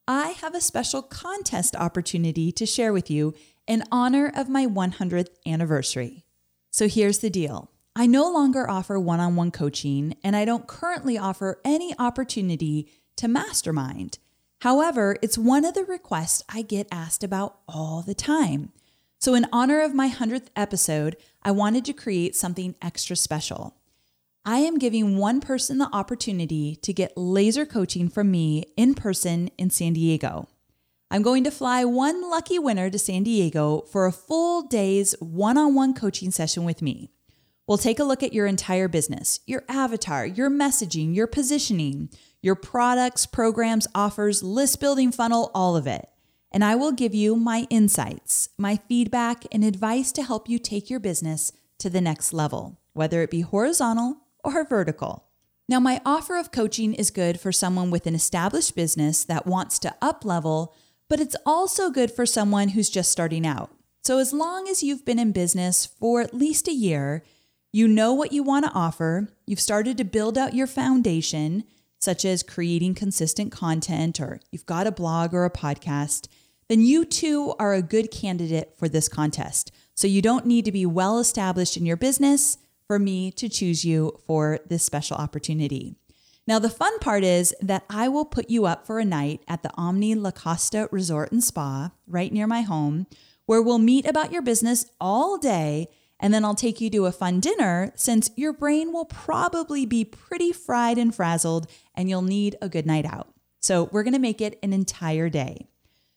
I 0.09 0.29
have 0.41 0.55
a 0.55 0.63
special 0.63 1.03
contest 1.03 1.77
opportunity 1.77 2.51
to 2.51 2.65
share 2.65 2.95
with 2.95 3.11
you 3.11 3.35
in 3.67 3.85
honor 3.93 4.33
of 4.35 4.49
my 4.49 4.65
100th 4.65 5.29
anniversary. 5.45 6.25
So 6.71 6.89
here's 6.89 7.19
the 7.19 7.29
deal 7.29 7.71
I 7.95 8.07
no 8.07 8.33
longer 8.33 8.71
offer 8.71 8.99
one 8.99 9.21
on 9.21 9.37
one 9.37 9.51
coaching, 9.51 10.17
and 10.25 10.35
I 10.35 10.47
don't 10.47 10.67
currently 10.67 11.19
offer 11.19 11.61
any 11.67 11.95
opportunity 11.99 12.91
to 13.17 13.29
mastermind. 13.29 14.17
However, 14.61 15.17
it's 15.23 15.39
one 15.39 15.65
of 15.65 15.75
the 15.75 15.85
requests 15.85 16.45
I 16.49 16.63
get 16.63 16.87
asked 16.93 17.25
about 17.25 17.61
all 17.67 18.03
the 18.03 18.15
time. 18.15 18.73
So, 19.19 19.35
in 19.35 19.47
honor 19.53 19.81
of 19.81 19.95
my 19.95 20.11
100th 20.11 20.49
episode, 20.55 21.17
I 21.43 21.51
wanted 21.51 21.85
to 21.87 21.95
create 21.95 22.37
something 22.37 22.75
extra 22.83 23.17
special. 23.17 23.77
I 24.45 24.59
am 24.59 24.79
giving 24.79 25.17
one 25.17 25.41
person 25.41 25.79
the 25.79 25.95
opportunity 25.95 26.77
to 26.77 26.93
get 26.93 27.17
laser 27.17 27.65
coaching 27.65 28.09
from 28.09 28.31
me 28.31 28.65
in 28.77 28.95
person 28.95 29.51
in 29.59 29.71
San 29.71 29.95
Diego. 29.95 30.49
I'm 31.11 31.23
going 31.23 31.45
to 31.45 31.51
fly 31.51 31.85
one 31.85 32.31
lucky 32.31 32.59
winner 32.59 32.89
to 32.91 32.99
San 32.99 33.23
Diego 33.23 33.83
for 33.91 34.07
a 34.07 34.13
full 34.13 34.63
day's 34.63 35.15
one 35.21 35.59
on 35.59 35.75
one 35.75 35.93
coaching 35.93 36.31
session 36.31 36.65
with 36.65 36.83
me. 36.83 37.11
We'll 37.67 37.79
take 37.79 37.99
a 37.99 38.05
look 38.05 38.23
at 38.23 38.33
your 38.33 38.47
entire 38.47 38.89
business, 38.89 39.41
your 39.47 39.65
avatar, 39.69 40.27
your 40.27 40.51
messaging, 40.51 41.15
your 41.15 41.27
positioning, 41.27 42.11
your 42.43 42.55
products, 42.55 43.27
programs, 43.27 43.87
offers, 43.95 44.43
list 44.43 44.81
building 44.81 45.13
funnel, 45.13 45.51
all 45.55 45.77
of 45.77 45.87
it. 45.87 46.09
And 46.53 46.65
I 46.65 46.75
will 46.75 46.93
give 46.93 47.15
you 47.15 47.37
my 47.37 47.67
insights, 47.71 48.49
my 48.59 48.77
feedback, 48.89 49.45
and 49.53 49.65
advice 49.65 50.11
to 50.13 50.23
help 50.23 50.49
you 50.49 50.59
take 50.59 50.91
your 50.91 51.01
business 51.01 51.53
to 51.79 51.89
the 51.89 52.01
next 52.01 52.33
level, 52.33 52.81
whether 52.93 53.23
it 53.23 53.31
be 53.31 53.43
horizontal 53.43 54.19
or 54.43 54.65
vertical. 54.65 55.27
Now, 55.69 55.79
my 55.79 56.01
offer 56.05 56.37
of 56.37 56.51
coaching 56.51 56.95
is 56.95 57.13
good 57.13 57.39
for 57.39 57.53
someone 57.53 57.91
with 57.91 58.07
an 58.07 58.15
established 58.17 58.75
business 58.75 59.23
that 59.25 59.47
wants 59.47 59.79
to 59.81 59.95
up 60.03 60.25
level, 60.25 60.75
but 61.09 61.21
it's 61.21 61.37
also 61.47 61.91
good 61.91 62.11
for 62.11 62.27
someone 62.27 62.71
who's 62.71 62.91
just 62.91 63.13
starting 63.13 63.47
out. 63.47 63.71
So, 64.03 64.19
as 64.19 64.33
long 64.33 64.69
as 64.69 64.83
you've 64.83 65.05
been 65.05 65.21
in 65.21 65.31
business 65.31 65.87
for 65.87 66.21
at 66.21 66.35
least 66.35 66.67
a 66.67 66.73
year, 66.73 67.23
you 67.73 67.87
know 67.87 68.13
what 68.13 68.33
you 68.33 68.43
want 68.43 68.65
to 68.65 68.73
offer, 68.73 69.29
you've 69.47 69.61
started 69.61 69.97
to 69.99 70.05
build 70.05 70.37
out 70.37 70.55
your 70.55 70.67
foundation, 70.67 71.63
such 72.01 72.25
as 72.25 72.43
creating 72.43 72.95
consistent 72.95 73.53
content, 73.53 74.19
or 74.19 74.41
you've 74.51 74.67
got 74.67 74.87
a 74.89 74.93
blog 74.93 75.33
or 75.33 75.45
a 75.45 75.51
podcast, 75.51 76.27
then 76.69 76.81
you 76.81 77.05
too 77.05 77.55
are 77.59 77.75
a 77.75 77.83
good 77.83 78.11
candidate 78.11 78.75
for 78.77 78.89
this 78.89 79.09
contest. 79.09 79.71
So, 79.95 80.07
you 80.07 80.23
don't 80.23 80.47
need 80.47 80.65
to 80.65 80.73
be 80.73 80.87
well 80.87 81.19
established 81.19 81.77
in 81.77 81.87
your 81.87 81.97
business 81.97 82.59
for 82.87 82.99
me 82.99 83.31
to 83.33 83.49
choose 83.49 83.85
you 83.85 84.19
for 84.27 84.59
this 84.69 84.83
special 84.83 85.17
opportunity. 85.17 85.95
Now, 86.47 86.59
the 86.59 86.71
fun 86.71 86.99
part 86.99 87.23
is 87.23 87.55
that 87.61 87.85
I 87.89 88.09
will 88.09 88.25
put 88.25 88.51
you 88.51 88.67
up 88.67 88.85
for 88.85 88.99
a 88.99 89.05
night 89.05 89.43
at 89.47 89.63
the 89.63 89.71
Omni 89.75 90.17
La 90.17 90.33
Costa 90.33 90.89
Resort 90.91 91.31
and 91.31 91.45
Spa 91.45 91.93
right 92.09 92.33
near 92.33 92.49
my 92.49 92.63
home, 92.63 93.07
where 93.47 93.63
we'll 93.63 93.79
meet 93.79 94.07
about 94.07 94.33
your 94.33 94.43
business 94.43 94.87
all 95.01 95.39
day. 95.39 95.87
And 96.21 96.33
then 96.33 96.45
I'll 96.45 96.55
take 96.55 96.81
you 96.81 96.91
to 96.91 97.07
a 97.07 97.13
fun 97.13 97.41
dinner 97.41 97.93
since 97.97 98.31
your 98.37 98.53
brain 98.53 98.93
will 98.93 99.07
probably 99.07 99.87
be 99.87 100.05
pretty 100.05 100.53
fried 100.53 100.99
and 100.99 101.15
frazzled 101.15 101.67
and 101.95 102.09
you'll 102.09 102.23
need 102.23 102.57
a 102.63 102.69
good 102.69 102.87
night 102.87 103.07
out. 103.07 103.35
So, 103.59 103.89
we're 103.91 104.05
gonna 104.05 104.19
make 104.19 104.41
it 104.41 104.59
an 104.63 104.73
entire 104.73 105.29
day. 105.29 105.67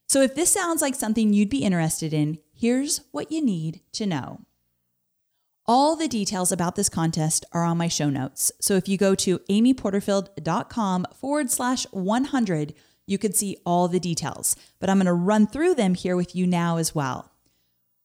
So, 0.08 0.22
if 0.22 0.36
this 0.36 0.52
sounds 0.52 0.82
like 0.82 0.96
something 0.96 1.34
you'd 1.34 1.50
be 1.50 1.63
interested 1.63 2.13
in, 2.13 2.38
here's 2.54 3.02
what 3.12 3.32
you 3.32 3.42
need 3.44 3.82
to 3.94 4.06
know. 4.06 4.42
All 5.66 5.96
the 5.96 6.10
details 6.10 6.52
about 6.52 6.76
this 6.76 6.89
contest 6.89 7.46
are 7.54 7.63
on 7.63 7.78
my 7.78 7.88
show 7.88 8.10
notes. 8.10 8.52
So 8.60 8.76
if 8.76 8.89
you 8.89 8.98
go 8.98 9.16
to 9.16 9.39
amyporterfield.com 9.39 11.06
forward 11.16 11.50
slash 11.50 11.86
100, 11.92 12.74
you 13.08 13.18
can 13.18 13.32
see 13.32 13.58
all 13.66 13.88
the 13.88 14.00
details. 14.00 14.58
But 14.80 14.89
I'm 14.89 14.98
going 14.98 15.06
to 15.06 15.13
run 15.13 15.48
through 15.48 15.76
them 15.76 15.96
here 15.96 16.18
with 16.18 16.36
you 16.36 16.46
now 16.46 16.78
as 16.78 16.94
well. 16.94 17.33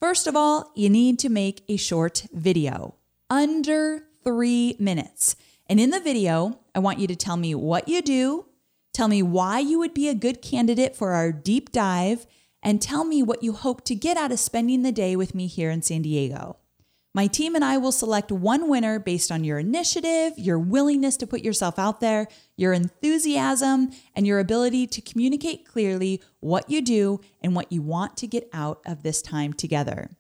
First 0.01 0.29
of 0.29 0.37
all, 0.37 0.71
you 0.77 0.89
need 0.89 1.19
to 1.21 1.29
make 1.29 1.65
a 1.69 1.77
short 1.77 2.27
video 2.33 2.95
under 3.29 4.05
three 4.23 4.77
minutes. 4.79 5.35
And 5.67 5.81
in 5.81 5.91
the 5.91 5.99
video, 5.99 6.61
I 6.73 6.79
want 6.79 7.01
you 7.01 7.09
to 7.09 7.17
tell 7.17 7.37
me 7.37 7.53
what 7.57 7.89
you 7.89 8.01
do, 8.01 8.47
tell 8.95 9.09
me 9.09 9.25
why 9.25 9.59
you 9.59 9.81
would 9.81 9.95
be 9.95 10.09
a 10.09 10.15
good 10.15 10.41
candidate 10.41 10.95
for 10.95 11.15
our 11.15 11.33
deep 11.33 11.73
dive, 11.73 12.27
and 12.63 12.81
tell 12.81 13.05
me 13.05 13.25
what 13.25 13.43
you 13.43 13.53
hope 13.53 13.85
to 13.87 13.97
get 13.97 14.17
out 14.17 14.31
of 14.31 14.39
spending 14.39 14.83
the 14.83 14.93
day 14.93 15.17
with 15.17 15.35
me 15.35 15.49
here 15.49 15.71
in 15.71 15.83
San 15.83 16.03
Diego. 16.03 16.59
My 17.19 17.27
team 17.27 17.57
and 17.57 17.65
I 17.65 17.79
will 17.79 17.91
select 17.91 18.31
one 18.31 18.69
winner 18.69 19.01
based 19.01 19.33
on 19.33 19.43
your 19.43 19.59
initiative, 19.59 20.35
your 20.37 20.57
willingness 20.57 21.17
to 21.17 21.27
put 21.27 21.41
yourself 21.41 21.77
out 21.77 22.01
there, 22.01 22.29
your 22.57 22.73
enthusiasm, 22.73 23.91
and 24.15 24.25
your 24.25 24.39
ability 24.39 24.87
to 24.87 25.01
communicate 25.01 25.67
clearly 25.67 26.23
what 26.39 26.71
you 26.71 26.81
do 26.81 27.21
and 27.41 27.57
what 27.57 27.73
you 27.73 27.83
want 27.83 28.17
to 28.19 28.29
get 28.29 28.49
out 28.53 28.81
of 28.87 29.03
this 29.03 29.21
time 29.21 29.53
together. 29.53 30.17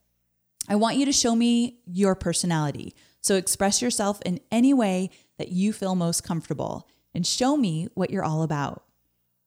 I 0.69 0.75
want 0.75 0.97
you 0.97 1.07
to 1.07 1.13
show 1.13 1.37
me 1.37 1.79
your 1.87 2.17
personality. 2.17 2.97
So 3.21 3.37
express 3.37 3.81
yourself 3.81 4.21
in 4.27 4.41
any 4.51 4.75
way 4.75 5.11
that 5.39 5.53
you 5.53 5.73
feel 5.73 5.95
most 5.95 6.25
comfortable 6.25 6.89
and 7.15 7.25
show 7.25 7.57
me 7.57 7.87
what 7.95 8.11
you're 8.11 8.25
all 8.25 8.43
about. 8.43 8.83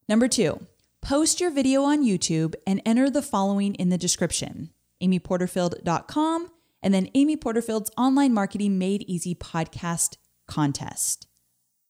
Number 0.07 0.29
two, 0.29 0.65
post 1.01 1.41
your 1.41 1.51
video 1.51 1.83
on 1.83 2.01
YouTube 2.01 2.55
and 2.65 2.81
enter 2.85 3.09
the 3.09 3.21
following 3.21 3.75
in 3.75 3.89
the 3.89 3.97
description 3.97 4.69
amyporterfield.com 5.03 6.49
and 6.81 6.93
then 6.93 7.09
Amy 7.13 7.37
Porterfield's 7.37 7.91
Online 7.97 8.33
Marketing 8.33 8.77
Made 8.77 9.03
Easy 9.03 9.35
podcast 9.35 10.17
contest. 10.47 11.27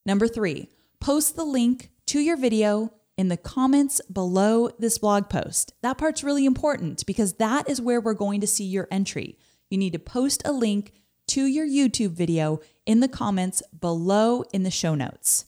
Number 0.06 0.28
three, 0.28 0.70
post 1.00 1.36
the 1.36 1.44
link 1.44 1.92
to 2.08 2.20
your 2.20 2.38
video 2.38 2.94
in 3.18 3.28
the 3.28 3.38
comments 3.38 4.02
below 4.12 4.70
this 4.80 4.98
blog 4.98 5.30
post. 5.30 5.74
That 5.82 5.98
part's 5.98 6.24
really 6.24 6.46
important 6.46 7.06
because 7.06 7.34
that 7.34 7.70
is 7.70 7.82
where 7.82 8.02
we're 8.02 8.14
going 8.14 8.42
to 8.42 8.48
see 8.48 8.64
your 8.64 8.88
entry. 8.90 9.38
You 9.70 9.78
need 9.78 9.94
to 9.94 10.00
post 10.00 10.42
a 10.44 10.52
link 10.52 10.94
to 11.28 11.46
your 11.46 11.66
YouTube 11.66 12.12
video 12.12 12.60
in 12.86 13.00
the 13.00 13.08
comments 13.08 13.62
below 13.80 14.44
in 14.52 14.64
the 14.64 14.72
show 14.72 14.96
notes. 14.96 15.46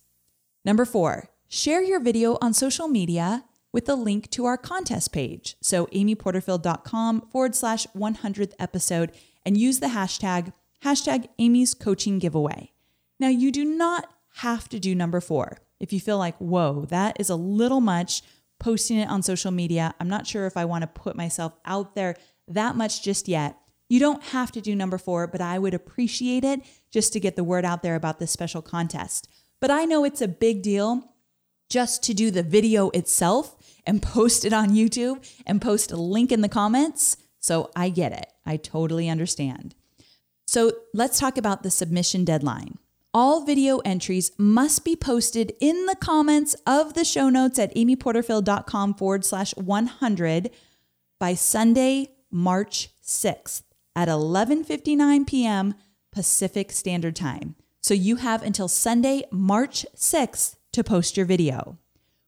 Number 0.63 0.85
four, 0.85 1.29
share 1.47 1.81
your 1.81 1.99
video 1.99 2.37
on 2.41 2.53
social 2.53 2.87
media 2.87 3.43
with 3.73 3.89
a 3.89 3.95
link 3.95 4.29
to 4.29 4.45
our 4.45 4.57
contest 4.57 5.11
page. 5.11 5.57
So, 5.61 5.87
amyporterfield.com 5.87 7.27
forward 7.31 7.55
slash 7.55 7.85
100th 7.87 8.53
episode 8.59 9.11
and 9.45 9.57
use 9.57 9.79
the 9.79 9.87
hashtag, 9.87 10.53
hashtag 10.83 11.27
Amy's 11.39 11.73
coaching 11.73 12.19
giveaway. 12.19 12.71
Now, 13.19 13.29
you 13.29 13.51
do 13.51 13.63
not 13.63 14.11
have 14.37 14.67
to 14.69 14.79
do 14.79 14.95
number 14.95 15.21
four. 15.21 15.59
If 15.79 15.93
you 15.93 15.99
feel 15.99 16.17
like, 16.17 16.37
whoa, 16.37 16.85
that 16.85 17.17
is 17.19 17.29
a 17.29 17.35
little 17.35 17.81
much 17.81 18.21
posting 18.59 18.97
it 18.97 19.09
on 19.09 19.21
social 19.21 19.51
media, 19.51 19.93
I'm 19.99 20.09
not 20.09 20.27
sure 20.27 20.45
if 20.45 20.57
I 20.57 20.65
want 20.65 20.83
to 20.83 20.87
put 20.87 21.15
myself 21.15 21.53
out 21.65 21.95
there 21.95 22.15
that 22.47 22.75
much 22.75 23.03
just 23.03 23.27
yet. 23.27 23.57
You 23.89 23.99
don't 23.99 24.23
have 24.23 24.51
to 24.53 24.61
do 24.61 24.75
number 24.75 24.97
four, 24.97 25.27
but 25.27 25.41
I 25.41 25.59
would 25.59 25.73
appreciate 25.73 26.43
it 26.43 26.61
just 26.91 27.13
to 27.13 27.19
get 27.19 27.35
the 27.35 27.43
word 27.43 27.65
out 27.65 27.83
there 27.83 27.95
about 27.95 28.19
this 28.19 28.31
special 28.31 28.61
contest. 28.61 29.27
But 29.59 29.71
I 29.71 29.85
know 29.85 30.03
it's 30.03 30.21
a 30.21 30.27
big 30.27 30.61
deal 30.61 31.13
just 31.69 32.03
to 32.03 32.13
do 32.13 32.31
the 32.31 32.43
video 32.43 32.89
itself 32.91 33.55
and 33.85 34.01
post 34.01 34.45
it 34.45 34.53
on 34.53 34.69
YouTube 34.69 35.29
and 35.45 35.61
post 35.61 35.91
a 35.91 35.97
link 35.97 36.31
in 36.31 36.41
the 36.41 36.49
comments. 36.49 37.17
So 37.43 37.69
I 37.75 37.89
get 37.89 38.13
it. 38.13 38.27
I 38.45 38.55
totally 38.55 39.09
understand. 39.09 39.75
So 40.47 40.71
let's 40.93 41.19
talk 41.19 41.37
about 41.37 41.61
the 41.61 41.69
submission 41.69 42.23
deadline. 42.23 42.77
All 43.13 43.45
video 43.45 43.79
entries 43.79 44.31
must 44.37 44.85
be 44.85 44.95
posted 44.95 45.53
in 45.59 45.85
the 45.85 45.97
comments 45.99 46.55
of 46.65 46.93
the 46.93 47.03
show 47.03 47.29
notes 47.29 47.59
at 47.59 47.75
amyporterfield.com 47.75 48.95
forward 48.95 49.25
slash 49.25 49.55
100 49.55 50.51
by 51.19 51.33
Sunday, 51.33 52.11
March 52.31 52.89
6th 53.03 53.63
at 53.95 54.07
11:59 54.07 55.27
p.m. 55.27 55.75
Pacific 56.11 56.71
Standard 56.71 57.15
Time. 57.15 57.55
So 57.81 57.93
you 57.93 58.15
have 58.15 58.41
until 58.41 58.69
Sunday, 58.69 59.23
March 59.31 59.85
6th 59.95 60.55
to 60.71 60.83
post 60.83 61.17
your 61.17 61.25
video. 61.25 61.77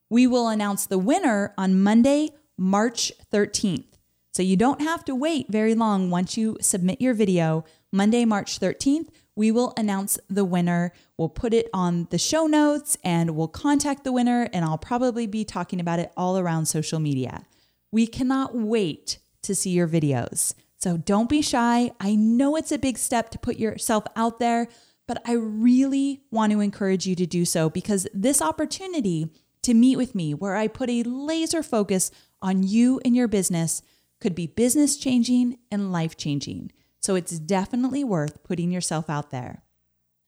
We 0.10 0.28
will 0.28 0.50
announce 0.50 0.86
the 0.86 1.00
winner 1.00 1.54
on 1.58 1.82
Monday, 1.82 2.32
March 2.58 3.14
13th. 3.34 3.95
So 4.36 4.44
you 4.44 4.58
don't 4.58 4.82
have 4.82 5.06
to 5.06 5.16
wait 5.16 5.48
very 5.48 5.76
long 5.76 6.10
once 6.10 6.36
you 6.36 6.58
submit 6.60 7.00
your 7.00 7.14
video. 7.14 7.64
Monday, 7.94 8.26
March 8.26 8.60
13th, 8.60 9.08
we 9.34 9.50
will 9.50 9.74
announce 9.78 10.20
the 10.30 10.44
winner. 10.44 10.92
We'll 11.18 11.30
put 11.30 11.54
it 11.54 11.70
on 11.74 12.10
the 12.10 12.18
show 12.18 12.46
notes 12.46 12.98
and 13.02 13.34
we'll 13.38 13.48
contact 13.48 14.04
the 14.04 14.12
winner, 14.12 14.50
and 14.52 14.66
I'll 14.66 14.78
probably 14.78 15.26
be 15.26 15.46
talking 15.46 15.80
about 15.80 16.00
it 16.00 16.12
all 16.18 16.38
around 16.38 16.66
social 16.66 17.00
media. 17.00 17.46
We 17.94 18.08
cannot 18.08 18.54
wait 18.54 19.20
to 19.44 19.56
see 19.56 19.70
your 19.70 19.88
videos. 19.88 20.54
So 20.80 20.98
don't 20.98 21.30
be 21.30 21.42
shy. 21.42 21.92
I 22.02 22.16
know 22.16 22.58
it's 22.58 22.74
a 22.74 22.78
big 22.78 22.98
step 22.98 23.30
to 23.30 23.40
put 23.40 23.56
yourself 23.56 24.04
out 24.18 24.40
there, 24.40 24.68
but 25.08 25.22
I 25.26 25.32
really 25.32 26.24
want 26.30 26.52
to 26.52 26.60
encourage 26.60 27.08
you 27.08 27.16
to 27.16 27.26
do 27.26 27.46
so 27.46 27.70
because 27.70 28.06
this 28.14 28.42
opportunity 28.42 29.30
to 29.62 29.74
meet 29.74 29.96
with 29.96 30.14
me, 30.14 30.34
where 30.34 30.58
I 30.58 30.68
put 30.68 30.90
a 30.90 31.04
laser 31.04 31.64
focus 31.64 32.12
on 32.42 32.64
you 32.64 33.00
and 33.06 33.16
your 33.16 33.30
business, 33.30 33.82
could 34.26 34.34
be 34.34 34.48
business 34.48 34.98
changing 34.98 35.56
and 35.70 35.92
life 35.92 36.18
changing. 36.18 36.72
So 37.00 37.14
it's 37.14 37.38
definitely 37.38 38.04
worth 38.04 38.42
putting 38.42 38.72
yourself 38.72 39.08
out 39.08 39.30
there. 39.30 39.62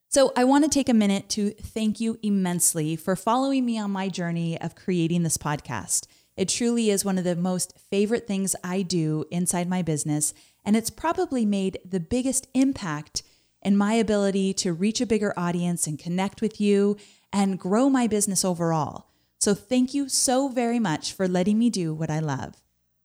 So 0.08 0.32
I 0.38 0.44
want 0.44 0.66
to 0.66 0.70
take 0.70 0.88
a 0.88 0.94
minute 0.94 1.30
to 1.30 1.50
thank 1.50 2.00
you 2.00 2.20
immensely 2.22 2.96
for 2.96 3.16
following 3.16 3.66
me 3.66 3.80
on 3.80 3.90
my 3.90 4.08
journey 4.08 4.62
of 4.62 4.76
creating 4.76 5.24
this 5.24 5.40
podcast. 5.40 6.06
It 6.36 6.48
truly 6.48 6.92
is 6.92 7.04
one 7.04 7.18
of 7.18 7.24
the 7.24 7.36
most 7.36 7.76
favorite 7.90 8.28
things 8.28 8.56
I 8.64 8.84
do 8.84 9.26
inside 9.32 9.68
my 9.68 9.82
business, 9.82 10.32
and 10.64 10.76
it's 10.76 10.92
probably 10.92 11.44
made 11.44 11.80
the 11.84 12.00
biggest 12.00 12.48
impact 12.54 13.24
in 13.64 13.76
my 13.76 13.94
ability 13.94 14.54
to 14.54 14.74
reach 14.74 15.02
a 15.02 15.08
bigger 15.08 15.34
audience 15.36 15.88
and 15.88 15.98
connect 15.98 16.40
with 16.40 16.62
you 16.62 16.98
and 17.34 17.58
grow 17.58 17.90
my 17.90 18.06
business 18.06 18.46
overall. 18.46 19.08
So, 19.40 19.56
thank 19.56 19.96
you 19.96 20.08
so 20.08 20.50
very 20.50 20.78
much 20.78 21.14
for 21.14 21.28
letting 21.28 21.58
me 21.58 21.72
do 21.72 21.96
what 21.96 22.12
I 22.12 22.20
love. 22.20 22.62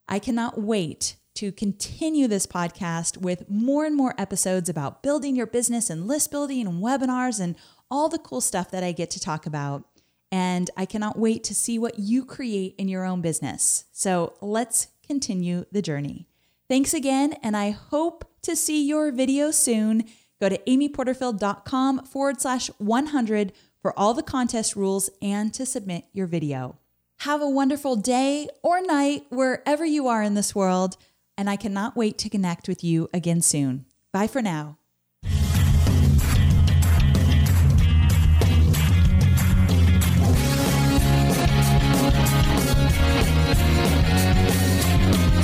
I 0.09 0.19
cannot 0.19 0.61
wait 0.61 1.17
to 1.35 1.53
continue 1.53 2.29
this 2.29 2.47
podcast 2.47 3.17
with 3.17 3.49
more 3.49 3.87
and 3.87 3.97
more 3.97 4.15
episodes 4.19 4.69
about 4.69 5.03
building 5.03 5.35
your 5.35 5.47
business 5.47 5.89
and 5.89 6.07
list 6.07 6.31
building 6.31 6.67
and 6.67 6.83
webinars 6.83 7.41
and 7.41 7.57
all 7.91 8.09
the 8.09 8.19
cool 8.19 8.41
stuff 8.41 8.71
that 8.71 8.85
I 8.85 8.93
get 8.93 9.11
to 9.13 9.21
talk 9.21 9.47
about. 9.47 9.85
And 10.31 10.71
I 10.77 10.87
cannot 10.87 11.19
wait 11.19 11.45
to 11.45 11.55
see 11.55 11.79
what 11.79 11.99
you 11.99 12.25
create 12.25 12.75
in 12.79 12.89
your 12.89 13.05
own 13.05 13.21
business. 13.21 13.85
So 13.93 14.35
let's 14.41 14.89
continue 15.07 15.67
the 15.73 15.83
journey. 15.83 16.27
Thanks 16.69 16.95
again, 16.95 17.35
and 17.43 17.57
I 17.57 17.71
hope 17.71 18.25
to 18.43 18.57
see 18.57 18.87
your 18.87 19.13
video 19.13 19.51
soon. 19.51 20.05
Go 20.41 20.49
to 20.49 20.59
amyporterfield.com 20.59 22.07
forward 22.07 22.41
slash 22.41 22.69
100 22.79 23.53
for 23.81 23.99
all 23.99 24.15
the 24.15 24.23
contest 24.23 24.75
rules 24.75 25.11
and 25.21 25.53
to 25.55 25.67
submit 25.67 26.07
your 26.13 26.27
video. 26.27 26.79
Have 27.23 27.41
a 27.41 27.49
wonderful 27.49 27.95
day 27.95 28.49
or 28.65 28.83
night 28.83 29.27
wherever 29.29 29.87
you 29.87 30.09
are 30.09 30.25
in 30.25 30.35
this 30.35 30.57
world, 30.57 30.97
and 31.39 31.49
I 31.49 31.55
cannot 31.55 31.95
wait 31.95 32.19
to 32.19 32.29
connect 32.29 32.67
with 32.67 32.83
you 32.83 33.09
again 33.15 33.43
soon. 33.43 33.87
Bye 34.13 34.27
for 34.27 34.43
now. 34.43 34.79